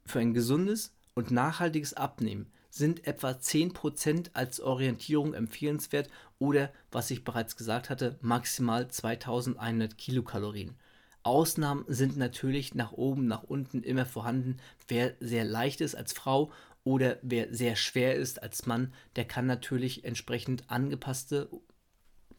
Für 0.04 0.18
ein 0.18 0.34
gesundes 0.34 0.92
und 1.14 1.30
nachhaltiges 1.30 1.94
Abnehmen 1.94 2.52
sind 2.68 3.06
etwa 3.06 3.30
10% 3.30 4.32
als 4.34 4.60
Orientierung 4.60 5.32
empfehlenswert 5.32 6.10
oder, 6.38 6.70
was 6.90 7.10
ich 7.10 7.24
bereits 7.24 7.56
gesagt 7.56 7.88
hatte, 7.88 8.18
maximal 8.20 8.86
2100 8.88 9.96
Kilokalorien. 9.96 10.76
Ausnahmen 11.24 11.84
sind 11.88 12.16
natürlich 12.16 12.74
nach 12.74 12.92
oben, 12.92 13.26
nach 13.26 13.42
unten 13.42 13.82
immer 13.82 14.06
vorhanden. 14.06 14.58
Wer 14.86 15.14
sehr 15.20 15.44
leicht 15.44 15.80
ist 15.80 15.94
als 15.94 16.12
Frau 16.12 16.52
oder 16.84 17.18
wer 17.22 17.52
sehr 17.52 17.76
schwer 17.76 18.14
ist 18.14 18.42
als 18.42 18.66
Mann, 18.66 18.92
der 19.16 19.24
kann 19.24 19.46
natürlich 19.46 20.04
entsprechend 20.04 20.70
angepasste. 20.70 21.48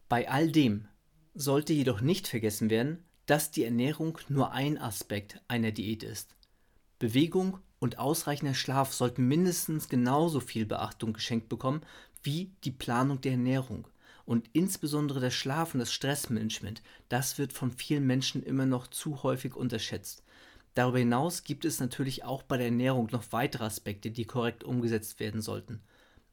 Bei 0.07 0.29
all 0.29 0.51
dem 0.51 0.87
sollte 1.33 1.73
jedoch 1.73 2.01
nicht 2.01 2.27
vergessen 2.27 2.69
werden, 2.69 3.03
dass 3.25 3.51
die 3.51 3.63
Ernährung 3.63 4.19
nur 4.29 4.51
ein 4.51 4.77
Aspekt 4.77 5.41
einer 5.47 5.71
Diät 5.71 6.03
ist. 6.03 6.35
Bewegung 6.99 7.59
und 7.79 7.97
ausreichender 7.97 8.53
Schlaf 8.53 8.93
sollten 8.93 9.27
mindestens 9.27 9.89
genauso 9.89 10.39
viel 10.39 10.65
Beachtung 10.65 11.13
geschenkt 11.13 11.49
bekommen 11.49 11.81
wie 12.23 12.51
die 12.63 12.71
Planung 12.71 13.19
der 13.21 13.33
Ernährung. 13.33 13.87
Und 14.25 14.49
insbesondere 14.53 15.19
der 15.19 15.29
Schlaf 15.29 15.73
und 15.73 15.79
das 15.79 15.93
Stressmanagement, 15.93 16.81
das 17.09 17.37
wird 17.37 17.53
von 17.53 17.71
vielen 17.71 18.07
Menschen 18.07 18.41
immer 18.41 18.65
noch 18.65 18.87
zu 18.87 19.21
häufig 19.23 19.55
unterschätzt. 19.55 20.23
Darüber 20.73 20.99
hinaus 20.99 21.43
gibt 21.43 21.63
es 21.63 21.79
natürlich 21.79 22.25
auch 22.25 22.43
bei 22.43 22.57
der 22.57 22.67
Ernährung 22.67 23.07
noch 23.11 23.23
weitere 23.31 23.63
Aspekte, 23.63 24.11
die 24.11 24.25
korrekt 24.25 24.63
umgesetzt 24.63 25.19
werden 25.19 25.41
sollten. 25.41 25.81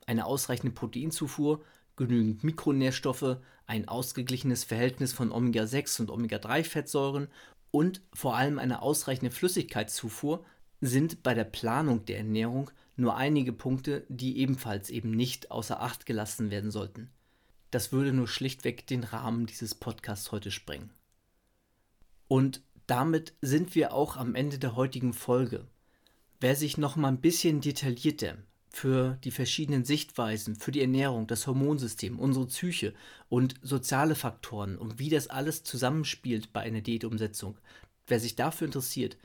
Eine 0.07 0.27
ausreichende 0.27 0.73
Proteinzufuhr, 0.73 1.63
genügend 1.97 2.43
Mikronährstoffe, 2.43 3.37
ein 3.67 3.87
ausgeglichenes 3.87 4.65
Verhältnis 4.65 5.13
von 5.13 5.31
Omega-6 5.31 6.01
und 6.01 6.11
Omega-3-Fettsäuren 6.11 7.29
und 7.71 8.03
vor 8.13 8.37
allem 8.37 8.59
eine 8.59 8.83
ausreichende 8.83 9.31
Flüssigkeitszufuhr 9.31 10.45
sind 10.81 11.23
bei 11.23 11.35
der 11.35 11.45
Planung 11.45 12.05
der 12.07 12.19
Ernährung 12.19 12.71
nur 12.97 13.17
einige 13.17 13.53
Punkte, 13.53 14.05
die 14.09 14.39
ebenfalls 14.39 14.91
eben 14.91 15.13
nicht 15.13 15.51
außer 15.51 15.81
Acht 15.81 16.05
gelassen 16.05 16.51
werden 16.51 16.71
sollten. 16.71 17.11
Das 17.73 17.91
würde 17.91 18.13
nur 18.13 18.29
schlichtweg 18.29 18.87
den 18.87 19.03
Rahmen 19.03 19.47
dieses 19.47 19.75
Podcasts 19.75 20.31
heute 20.31 20.51
sprengen. 20.51 20.91
Und 22.29 22.63
damit 22.87 23.33
sind 23.41 23.75
wir 23.75 23.95
auch 23.95 24.19
am 24.19 24.35
Ende 24.35 24.59
der 24.59 24.77
heutigen 24.77 25.15
Folge. 25.15 25.67
Wer 26.39 26.55
sich 26.55 26.77
noch 26.77 26.97
mal 26.97 27.09
ein 27.09 27.23
bisschen 27.23 27.63
detaillierter 27.63 28.37
für 28.69 29.17
die 29.25 29.31
verschiedenen 29.31 29.87
Sichtweisen, 29.87 30.55
für 30.55 30.71
die 30.71 30.83
Ernährung, 30.83 31.27
das 31.27 31.47
Hormonsystem, 31.47 32.19
unsere 32.19 32.47
Psyche 32.47 32.93
und 33.31 33.55
soziale 33.63 34.17
Faktoren 34.17 34.77
und 34.77 34.99
wie 34.99 35.09
das 35.09 35.29
alles 35.29 35.63
zusammenspielt 35.65 36.53
bei 36.53 36.61
einer 36.61 36.83
Diätumsetzung, 36.83 37.57
wer 38.07 38.21
sich 38.21 38.37
dafür 38.37 38.67
interessiert, 38.67 39.17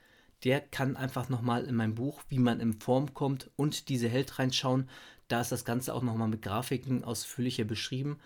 der 0.45 0.61
kann 0.61 0.95
einfach 0.95 1.27
nochmal 1.27 1.65
in 1.65 1.75
mein 1.75 1.95
Buch, 1.95 2.21
wie 2.29 2.39
man 2.39 2.61
in 2.61 2.79
Form 2.79 3.13
kommt 3.13 3.49
und 3.57 3.89
diese 3.89 4.07
Held 4.07 4.39
reinschauen. 4.39 4.87
Da 5.27 5.41
ist 5.41 5.51
das 5.51 5.65
Ganze 5.65 5.93
auch 5.93 6.03
nochmal 6.03 6.27
mit 6.27 6.41
Grafiken 6.41 7.03
ausführlicher 7.03 7.65
beschrieben. 7.65 8.19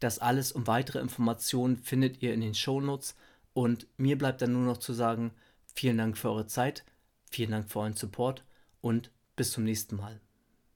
Das 0.00 0.18
alles 0.18 0.52
und 0.52 0.66
weitere 0.66 0.98
Informationen 0.98 1.76
findet 1.76 2.22
ihr 2.22 2.34
in 2.34 2.40
den 2.40 2.54
Shownotes. 2.54 3.14
Und 3.54 3.86
mir 3.96 4.18
bleibt 4.18 4.42
dann 4.42 4.52
nur 4.52 4.64
noch 4.64 4.78
zu 4.78 4.92
sagen, 4.92 5.32
vielen 5.74 5.98
Dank 5.98 6.18
für 6.18 6.30
eure 6.30 6.46
Zeit, 6.46 6.84
vielen 7.30 7.50
Dank 7.50 7.70
für 7.70 7.80
euren 7.80 7.94
Support 7.94 8.44
und 8.80 9.10
bis 9.36 9.52
zum 9.52 9.64
nächsten 9.64 9.96
Mal. 9.96 10.20